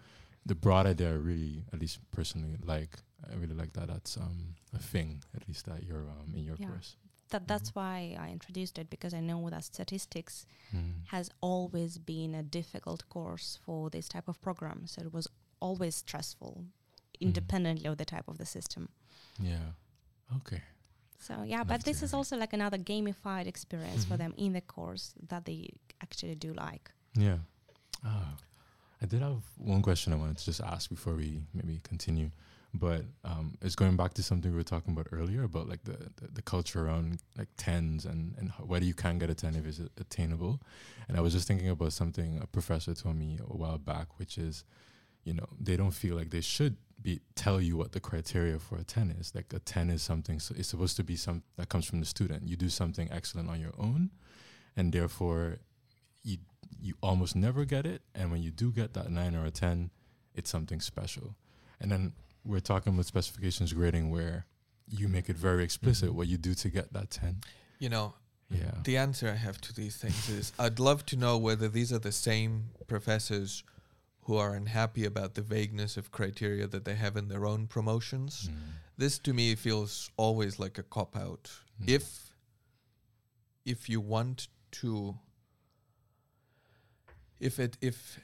[0.46, 2.96] the broad idea, I really, at least personally, like.
[3.28, 3.88] I really like that.
[3.88, 6.68] That's um, a thing, at least that you're um, in your Yeah.
[6.68, 6.96] course.
[7.30, 10.92] That that's why I introduced it because I know that statistics Mm.
[11.06, 14.86] has always been a difficult course for this type of program.
[14.86, 15.26] So it was
[15.60, 16.64] always stressful,
[17.20, 18.88] independently of the type of the system.
[19.40, 19.72] Yeah.
[20.36, 20.62] Okay.
[21.18, 24.18] So yeah, Love but this is also like another gamified experience for Mhm.
[24.18, 25.70] them in the course that they
[26.00, 26.90] actually do like.
[27.14, 27.38] Yeah.
[28.04, 28.36] Ah,
[29.06, 32.32] I did have one question I wanted to just ask before we maybe continue,
[32.74, 36.10] but um, it's going back to something we were talking about earlier about like the,
[36.16, 39.64] the, the culture around like tens and, and whether you can get a 10 if
[39.64, 40.60] it's attainable.
[41.06, 44.38] And I was just thinking about something a professor told me a while back, which
[44.38, 44.64] is,
[45.22, 48.76] you know, they don't feel like they should be tell you what the criteria for
[48.76, 49.32] a 10 is.
[49.36, 52.06] Like a 10 is something, so it's supposed to be some that comes from the
[52.06, 52.48] student.
[52.48, 54.10] You do something excellent on your own,
[54.76, 55.58] and therefore
[56.24, 56.38] you
[56.80, 58.02] you almost never get it.
[58.14, 59.90] And when you do get that nine or a 10,
[60.34, 61.34] it's something special.
[61.80, 62.12] And then
[62.44, 64.46] we're talking about specifications grading where
[64.88, 66.14] you make it very explicit Mhm.
[66.14, 67.40] what you do to get that 10.
[67.78, 68.14] You know,
[68.50, 68.80] Yeah.
[68.84, 71.98] the answer I have to these things is I'd love to know whether these are
[71.98, 73.64] the same professors
[74.22, 78.48] who are unhappy about the vagueness of criteria that they have in their own promotions.
[78.48, 78.56] Mm.
[78.96, 81.50] This to me feels always like a cop out.
[81.82, 81.88] Mm.
[81.88, 82.32] If
[83.64, 85.18] if you want to
[87.40, 88.18] if it if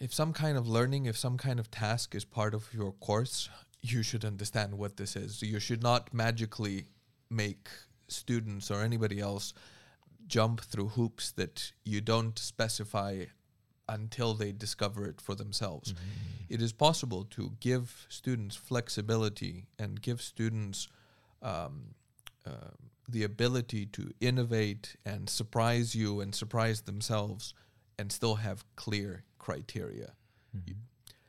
[0.00, 3.50] if some kind of learning, if some kind of task is part of your course,
[3.82, 5.42] you should understand what this is.
[5.42, 6.86] You should not magically
[7.30, 7.68] make
[8.08, 9.52] students or anybody else
[10.26, 13.24] jump through hoops that you don't specify
[13.88, 15.94] until they discover it for themselves.
[16.48, 20.88] It is possible to give students flexibility and give students
[21.42, 21.94] um,
[22.46, 22.72] uh,
[23.08, 27.54] the ability to innovate and surprise you and surprise themselves
[28.00, 30.14] and still have clear criteria.
[30.56, 30.76] Mhm.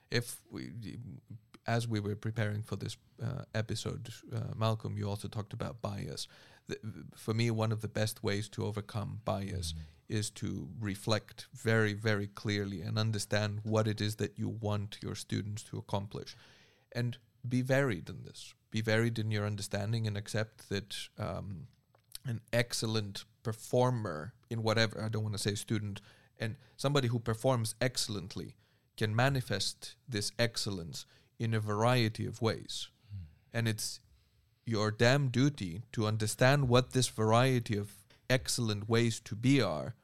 [0.10, 0.72] If we,
[1.68, 6.28] as we were preparing for this uh, episode, uh, Malcolm, you also talked about bias.
[6.68, 6.78] The,
[7.16, 9.74] for me, one of the best ways to overcome bias
[10.08, 15.16] is to reflect very, very clearly and understand what it is that you want your
[15.16, 16.36] students to accomplish.
[16.94, 17.18] And
[17.48, 18.54] be varied in this.
[18.70, 21.68] Be varied in your understanding and accept that um,
[22.26, 26.02] an excellent performer in whatever, I don't want to say student,
[26.42, 28.56] and somebody who performs excellently
[28.98, 31.06] can manifest this excellence
[31.40, 32.88] in a variety of ways.
[33.54, 34.00] And it's
[34.66, 37.92] your damn duty to understand what this variety of
[38.30, 39.96] excellent ways to be are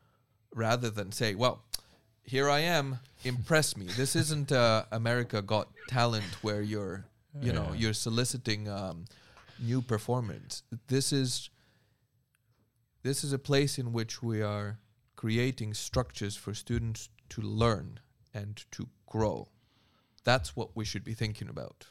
[0.54, 1.64] rather than say, well,
[2.24, 3.86] here I am, impress me.
[3.86, 7.06] This isn't uh, America Got Talent where you're,
[7.42, 7.76] you know, Yeah.
[7.80, 9.06] you're soliciting um,
[9.60, 10.64] new performance.
[10.88, 11.50] This is
[13.04, 14.80] this is a place in which we are
[15.18, 18.00] creating structures for students to learn
[18.34, 19.50] and to grow.
[20.24, 21.88] That's what we should be thinking about.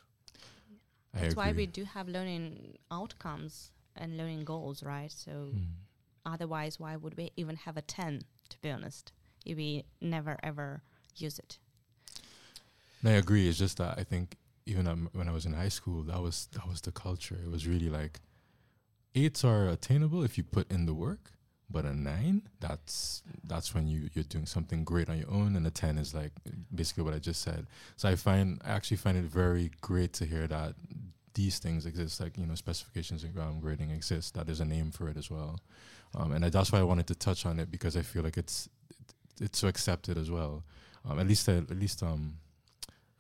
[1.14, 5.10] I That's why we do have learning outcomes and learning goals, right?
[5.12, 5.66] So Mm.
[6.24, 9.12] otherwise, why would we even have a 10, to be honest,
[9.44, 10.82] if we never ever
[11.16, 11.58] use it?
[13.02, 13.48] No, I agree.
[13.48, 16.48] It's just that I think even um, when I was in high school, that was
[16.52, 17.38] that was the culture.
[17.42, 18.20] It was really like
[19.14, 21.32] eights are attainable if you put in the work,
[21.68, 25.66] but a nine, that's that's when you you're doing something great on your own, and
[25.66, 26.32] a ten is like
[26.74, 27.66] basically what I just said.
[27.96, 30.74] So I find I actually find it very great to hear that
[31.34, 34.34] these things exist, like you know specifications and ground grading exist.
[34.34, 35.58] That there's a name for it as well,
[36.14, 38.36] um, and I, that's why I wanted to touch on it because I feel like
[38.36, 38.68] it's
[39.40, 40.62] it's so accepted as well.
[41.04, 42.38] Um, at least at least um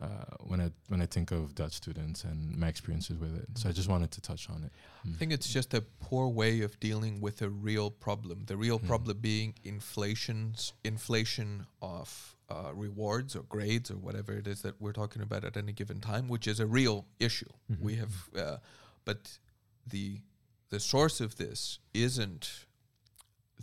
[0.00, 0.06] uh,
[0.40, 3.46] when I when I think of Dutch students and my experiences with it.
[3.58, 4.72] So I just wanted to touch on it.
[5.06, 5.14] Mm.
[5.14, 8.44] I think it's just a poor way of dealing with a real problem.
[8.46, 8.86] The real Mm.
[8.88, 14.92] problem being inflation's inflation of uh, rewards or grades or whatever it is that we're
[14.92, 17.50] talking about at any given time, which is a real issue.
[17.70, 17.80] Mhm.
[17.80, 18.58] We have, uh,
[19.04, 19.38] but
[19.86, 20.20] the
[20.68, 22.66] the source of this isn't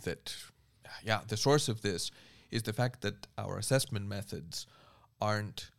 [0.02, 0.34] that.
[1.02, 2.10] Yeah, the source of this
[2.50, 4.66] is the fact that our assessment methods
[5.20, 5.70] aren't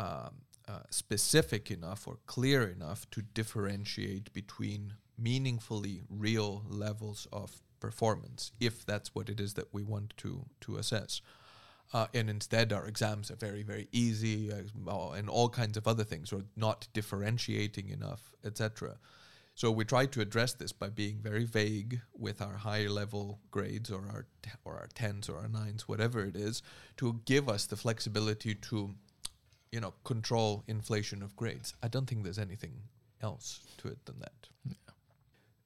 [0.00, 0.34] um,
[0.66, 8.86] uh, specific enough or clear enough to differentiate between meaningfully real levels of performance, if
[8.86, 11.20] that's what it is that we want to to assess.
[11.92, 16.04] Uh, and instead, our exams are very, very easy, uh, and all kinds of other
[16.04, 18.96] things, or not differentiating enough, etc.
[19.56, 23.90] So we try to address this by being very vague with our higher level grades,
[23.90, 26.62] or our t- or our tens, or our nines, whatever it is,
[26.98, 28.94] to give us the flexibility to
[29.72, 31.74] you know, control inflation of grades.
[31.82, 32.72] I don't think there's anything
[33.22, 34.48] else to it than that.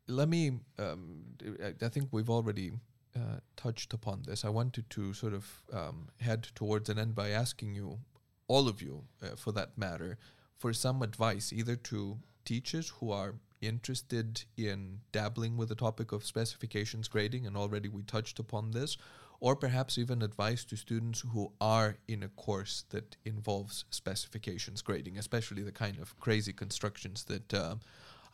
[0.07, 1.25] Let me, um,
[1.63, 2.73] I- I think we've already
[3.17, 4.45] uh, touched upon this.
[4.45, 8.01] I wanted to sort of um, head towards an end by asking you
[8.49, 10.19] all of you, uh, for that matter,
[10.57, 16.25] for some advice, either to teachers who are interested in dabbling with the topic of
[16.27, 18.99] specifications grading, and already we touched upon this,
[19.45, 25.19] or perhaps even advice to students who are in a course that involves specifications grading,
[25.19, 27.75] especially the kind of crazy constructions that uh,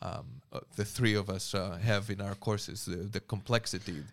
[0.01, 4.05] um, uh, the three of us uh, have in our courses, the, the complexity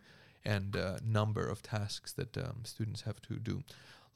[0.45, 3.63] and uh, number of tasks that um, students have to do.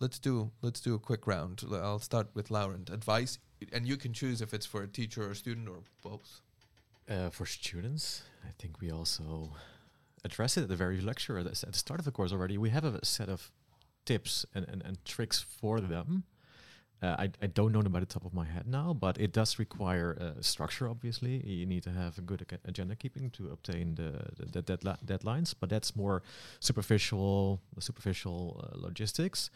[0.00, 1.62] Let's do let's do a quick round.
[1.62, 2.90] L- I'll start with Laurent.
[2.90, 3.38] Advice,
[3.72, 6.40] and you can choose if it's for a teacher or a student or both.
[7.08, 9.50] Uh, for students, I think we also
[10.24, 12.58] address it at the very lecture at the, start of the course already.
[12.58, 13.50] We have a set of
[14.04, 16.24] tips and, and, and tricks for them.
[17.02, 19.32] Uh, I, I don't know them by the top of my head now, but it
[19.32, 21.44] does require uh, structure, obviously.
[21.44, 25.04] You need to have a good ag- agenda keeping to obtain the, the, the deadli-
[25.04, 26.22] deadlines, but that's more
[26.60, 29.50] superficial, superficial uh, logistics.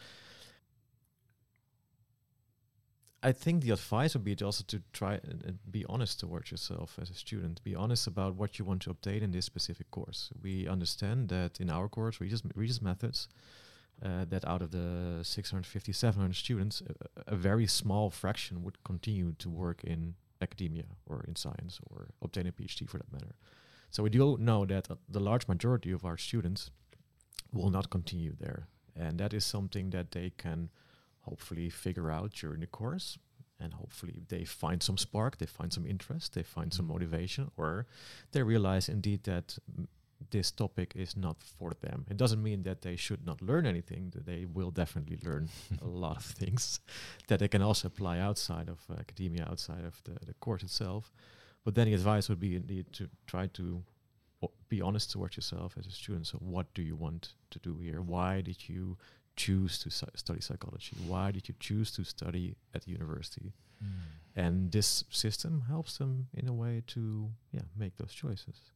[3.22, 6.98] I think the advice would be also to try and, and be honest towards yourself
[7.00, 7.64] as a student.
[7.64, 10.30] Be honest about what you want to obtain in this specific course.
[10.42, 13.28] We understand that in our course, Regis, Regis Methods,
[14.04, 19.32] uh, that out of the 650, 700 students, a, a very small fraction would continue
[19.38, 23.34] to work in academia or in science or obtain a PhD for that matter.
[23.90, 26.70] So we do know that uh, the large majority of our students
[27.52, 28.68] will not continue there.
[28.94, 30.70] And that is something that they can
[31.28, 33.18] hopefully figure out during the course
[33.58, 37.86] and hopefully they find some spark they find some interest they find some motivation or
[38.32, 39.58] they realize indeed that
[40.30, 42.06] this topic is not for them.
[42.10, 45.48] It doesn't mean that they should not learn anything that they will definitely learn
[45.82, 46.80] a lot of things
[47.28, 51.12] that they can also apply outside of uh, academia outside of the, the course itself.
[51.64, 53.82] But then the advice would be indeed to try to
[54.42, 56.26] o- be honest towards yourself as a student.
[56.26, 58.00] So what do you want to do here?
[58.00, 58.96] Why did you
[59.36, 60.96] choose to psy- study psychology?
[61.06, 63.52] Why did you choose to study at the university?
[64.34, 68.72] And this system helps them in a way to yeah make those choices.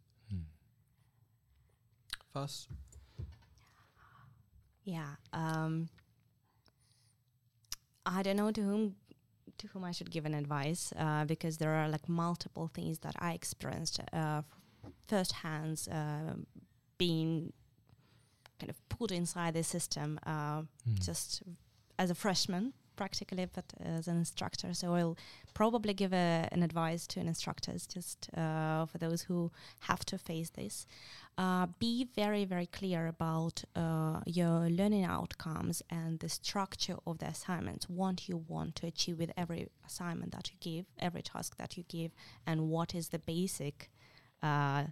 [2.34, 2.68] Vas.
[4.84, 5.16] Yeah.
[5.32, 5.88] Um,
[8.06, 8.96] I don't know to whom
[9.58, 13.14] to whom I should give an advice uh, because there are like multiple things that
[13.18, 14.42] I experienced uh,
[15.06, 16.34] firsthand, uh,
[16.96, 17.52] being
[18.60, 20.62] kind of put inside the system uh,
[21.00, 21.42] just
[21.98, 23.64] as a freshman practically but
[23.98, 24.74] as an instructor.
[24.74, 25.16] So i'll
[25.54, 29.50] probably give a, an advice to an instructors just uh, for those who
[29.88, 30.86] have to face this
[31.38, 37.26] uh, be very very clear about uh, your learning outcomes and the structure of the
[37.26, 41.76] assignments what you want to achieve with every assignment that you give every task that
[41.76, 42.10] you give
[42.46, 43.90] and what is the basic
[44.42, 44.84] uh,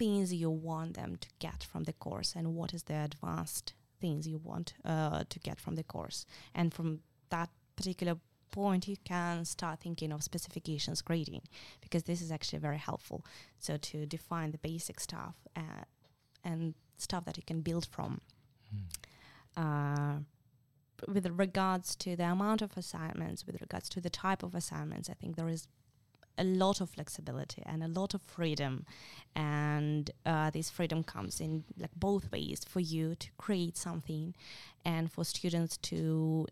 [0.00, 4.26] things you want them to get from the course and what is the advanced things
[4.26, 6.24] you want uh, to get from the course.
[6.54, 8.16] And from that particular
[8.50, 11.42] point you can start thinking of specifications grading
[11.82, 13.26] because this is actually very helpful.
[13.58, 15.84] So to define the basic stuff uh,
[16.42, 18.22] and stuff that you can build from.
[19.54, 20.20] Uh,
[21.08, 25.14] with regards to the amount of assignments with regards to the type of assignments i
[25.14, 25.66] think there is
[26.40, 28.86] a lot of flexibility and a lot of freedom.
[29.36, 34.34] And uh, this freedom comes in like both ways for you to create something
[34.84, 36.46] and for students to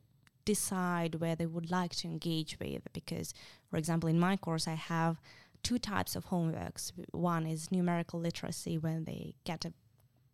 [0.45, 2.83] decide where they would like to engage with.
[2.93, 3.35] Because
[3.71, 5.21] for example in my course i have
[5.63, 6.93] two types of homeworks.
[7.11, 9.73] One is numerical literacy when they get a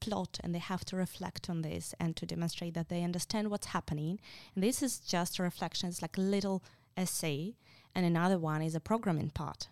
[0.00, 3.68] plot and they have to reflect on this and to demonstrate that they understand what's
[3.68, 4.20] happening.
[4.54, 6.62] And this is just a reflection it's like a little
[6.96, 7.54] essay
[7.94, 9.68] and another one is a programming part.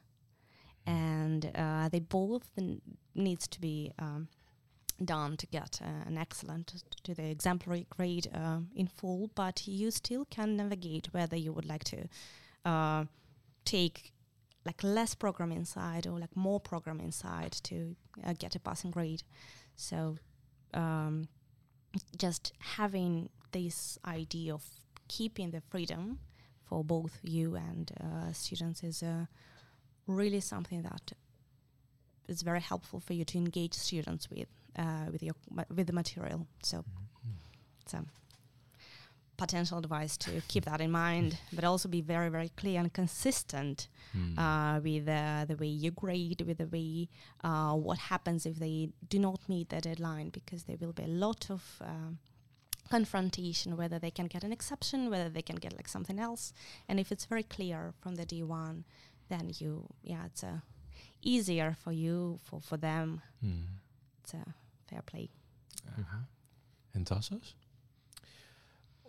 [0.87, 2.51] And uh, they both
[3.15, 4.29] needs to be um,
[5.05, 9.91] done to get uh, an excellent to the exemplary grade uh, in full but you
[9.91, 12.09] still can navigate whether you would like to
[12.65, 13.05] uh,
[13.65, 14.13] take
[14.65, 19.23] like less programming side or like more programming side to uh, get a passing grade.
[19.77, 20.19] So
[20.73, 21.29] um,
[22.17, 24.65] just having this idea of
[25.09, 26.21] keeping the freedom
[26.73, 29.27] for both you and uh, students is uh,
[30.07, 31.13] really something that
[32.29, 34.49] is very helpful for you to engage students with
[34.79, 35.35] uh, with your
[35.77, 36.47] with the material.
[36.63, 36.85] So
[37.83, 38.05] it's a
[39.37, 43.89] potential advice to keep that in mind, but also be very very clear and consistent
[44.39, 47.09] uh, with uh, the way you grade, with the way
[47.45, 51.15] uh, what happens if they do not meet the deadline, because there will be a
[51.27, 52.19] lot of um,
[52.91, 56.53] confrontation whether they can get an exception, whether they can get like something else,
[56.89, 58.85] and if it's very clear from the D1,
[59.29, 60.59] then you yeah it's uh,
[61.23, 63.23] easier for you for for them.
[64.23, 64.55] It's a
[64.89, 65.31] fair play.
[66.95, 67.55] And Tassos?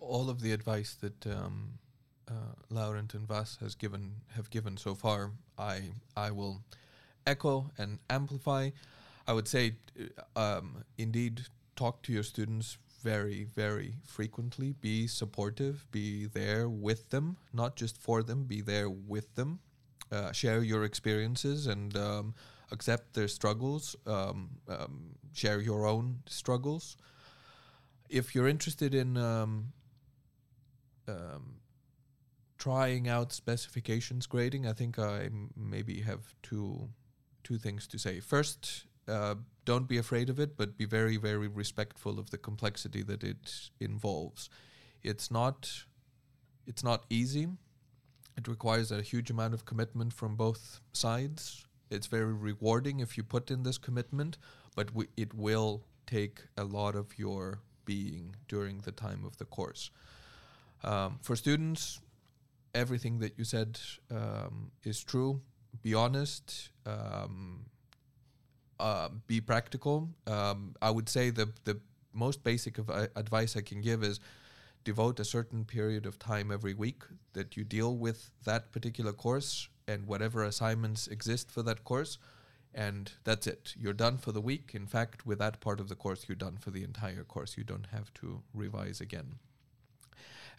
[0.03, 1.79] all of the advice that um,
[2.27, 6.61] uh, Laurent and Vas has given have given so far, I I will
[7.25, 8.71] echo and amplify.
[9.27, 9.75] I would say,
[10.35, 11.41] uh, um, indeed,
[11.75, 14.73] talk to your students very very frequently.
[14.81, 15.85] Be supportive.
[15.91, 18.45] Be there with them, not just for them.
[18.45, 19.59] Be there with them.
[20.11, 22.35] Uh, share your experiences and um,
[22.71, 23.95] accept their struggles.
[24.05, 26.97] Um, um, share your own struggles.
[28.09, 29.73] If you're interested in um,
[31.07, 31.55] um,
[32.57, 36.89] trying out specifications grading, I think I maybe have two
[37.43, 38.19] two things to say.
[38.19, 39.35] First, uh,
[39.65, 43.69] don't be afraid of it, but be very, very respectful of the complexity that it
[43.79, 44.49] involves.
[45.03, 45.85] It's not
[46.65, 47.47] it's not easy.
[48.37, 51.65] It requires a huge amount of commitment from both sides.
[51.89, 54.37] It's very rewarding if you put in this commitment,
[54.75, 59.45] but w- it will take a lot of your being during the time of the
[59.45, 59.91] course.
[60.83, 61.99] Um, for students,
[62.73, 63.79] everything that you said
[64.09, 65.41] um, is true.
[65.81, 66.69] Be honest.
[66.85, 67.65] Um,
[68.83, 70.09] uh, be practical.
[70.27, 71.75] Um, I would say the the
[72.13, 74.19] most basic of uh, advice I can give is
[74.83, 77.03] devote a certain period of time every week
[77.33, 82.17] that you deal with that particular course and whatever assignments exist for that course.
[82.75, 83.75] And that's it.
[83.81, 84.71] You're done for the week.
[84.73, 87.57] In fact, with that part of the course, you're done for the entire course.
[87.57, 89.39] You don't have to revise again.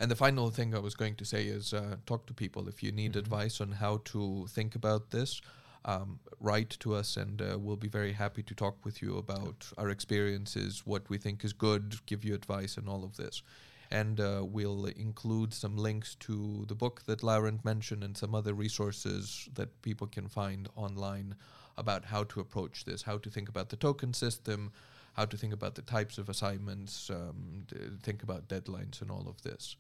[0.01, 2.69] And the final thing I was going to say is uh, talk to people.
[2.69, 3.19] If you need Mhm.
[3.25, 5.41] advice on how to think about this,
[5.85, 9.67] um, write to us and uh, we'll be very happy to talk with you about
[9.79, 13.43] our experiences, what we think is good, give you advice, and all of this.
[13.91, 18.55] And uh, we'll include some links to the book that Laurent mentioned and some other
[18.55, 21.35] resources that people can find online
[21.77, 24.73] about how to approach this, how to think about the token system,
[25.15, 29.27] how to think about the types of assignments, um, th- think about deadlines, and all
[29.29, 29.77] of this.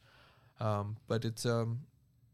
[0.60, 1.80] Um, but it's um,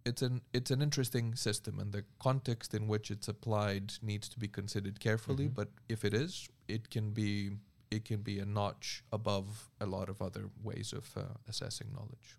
[0.04, 4.38] it's an it's an interesting system, and the context in which it's applied needs to
[4.38, 5.48] be considered carefully.
[5.48, 5.54] Mhm.
[5.54, 7.50] But if it is, it can be
[7.90, 12.38] it can be a notch above a lot of other ways of uh, assessing knowledge.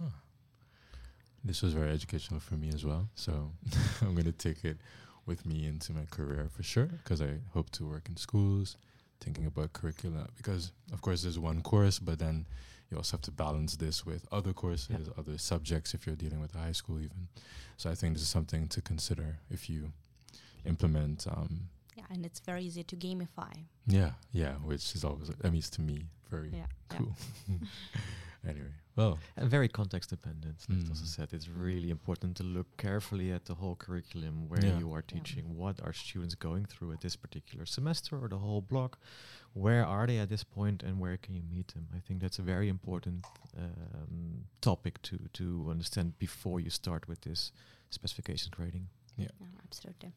[0.00, 0.12] Oh.
[1.44, 3.08] This was very educational for me as well.
[3.14, 3.52] So
[4.02, 4.78] I'm going to take it
[5.26, 8.76] with me into my career for sure because I hope to work in schools,
[9.20, 10.28] thinking about curricula.
[10.36, 12.46] Because, of course, there's one course, but then
[12.90, 16.52] you also have to balance this with other courses, other subjects if you're dealing with
[16.54, 17.28] high school, even.
[17.76, 19.92] So I think this is something to consider if you
[20.64, 21.26] implement.
[21.26, 23.52] Um, Yeah, and it's very easy to gamify.
[23.86, 26.66] yeah, yeah, which is always, I mean, to me very Yeah.
[26.92, 26.98] yeah.
[26.98, 27.12] cool.
[28.46, 30.64] anyway, well, And very context dependent.
[30.68, 31.06] Like also Mm.
[31.16, 34.78] said, it's really important to look carefully at the whole curriculum where Yeah.
[34.78, 35.14] you are Yeah.
[35.14, 35.56] teaching.
[35.56, 38.98] What are students going through at this particular semester or the whole block?
[39.58, 41.88] Where are they at this point, and where can you meet them?
[41.96, 43.24] I think that's a very important
[43.56, 47.52] um, topic to to understand before you start with this
[47.90, 48.88] specification grading.
[49.16, 49.32] Yeah,
[49.64, 50.12] absolutely.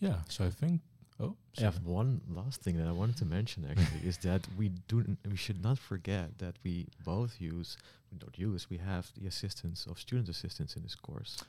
[0.00, 0.80] yeah, so I think,
[1.20, 4.70] oh, I have one last thing that I wanted to mention actually is that we
[4.88, 7.76] do n- we should not forget that we both use
[8.10, 11.44] we don't use we have the assistance of student assistants in this course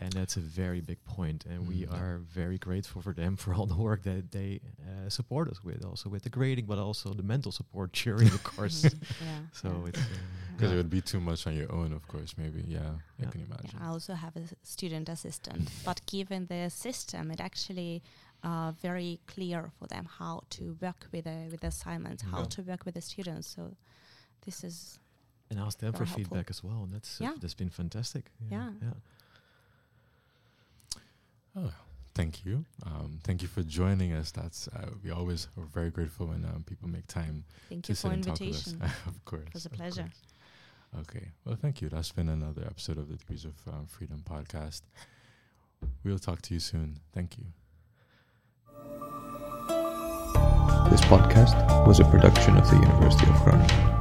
[0.00, 1.98] and that's a very big point and we Mm, yeah.
[1.98, 5.84] are very grateful for them for all the work that they uh, support us with
[5.84, 8.82] also with the grading but also the mental support during the course
[9.28, 9.40] Yeah.
[9.52, 9.88] so yeah.
[9.88, 10.04] it's uh,
[10.56, 10.74] Because yeah.
[10.74, 12.62] it would be too much on your own, of course, maybe.
[12.76, 12.92] Yeah,
[13.22, 13.70] I can imagine.
[13.78, 18.02] Yeah, I also have a student assistant, but given the system, it actually
[18.48, 22.54] uh, very clear for them how to work with the with the assignments, how Yeah.
[22.56, 23.46] to work with the students.
[23.56, 23.62] So
[24.46, 24.98] this is
[25.50, 26.16] and ask them for helpful.
[26.24, 28.70] feedback as well and that's uh, that's been fantastic Yeah.
[28.82, 28.94] yeah.
[31.58, 31.72] Oh,
[32.14, 32.64] thank you.
[32.86, 34.30] Um, thank you for joining us.
[34.30, 37.94] That's uh, we always are very grateful when um, people make time thank to you
[37.96, 38.66] sit for and talk with us.
[38.72, 38.92] invitation.
[39.06, 40.08] of course, It was a pleasure.
[41.00, 41.88] Okay, well, thank you.
[41.88, 44.82] That's been another episode of the Degrees of um, Freedom podcast.
[46.04, 46.98] We'll talk to you soon.
[47.12, 47.44] Thank you.
[50.90, 53.97] This podcast was a production of the University of Groningen.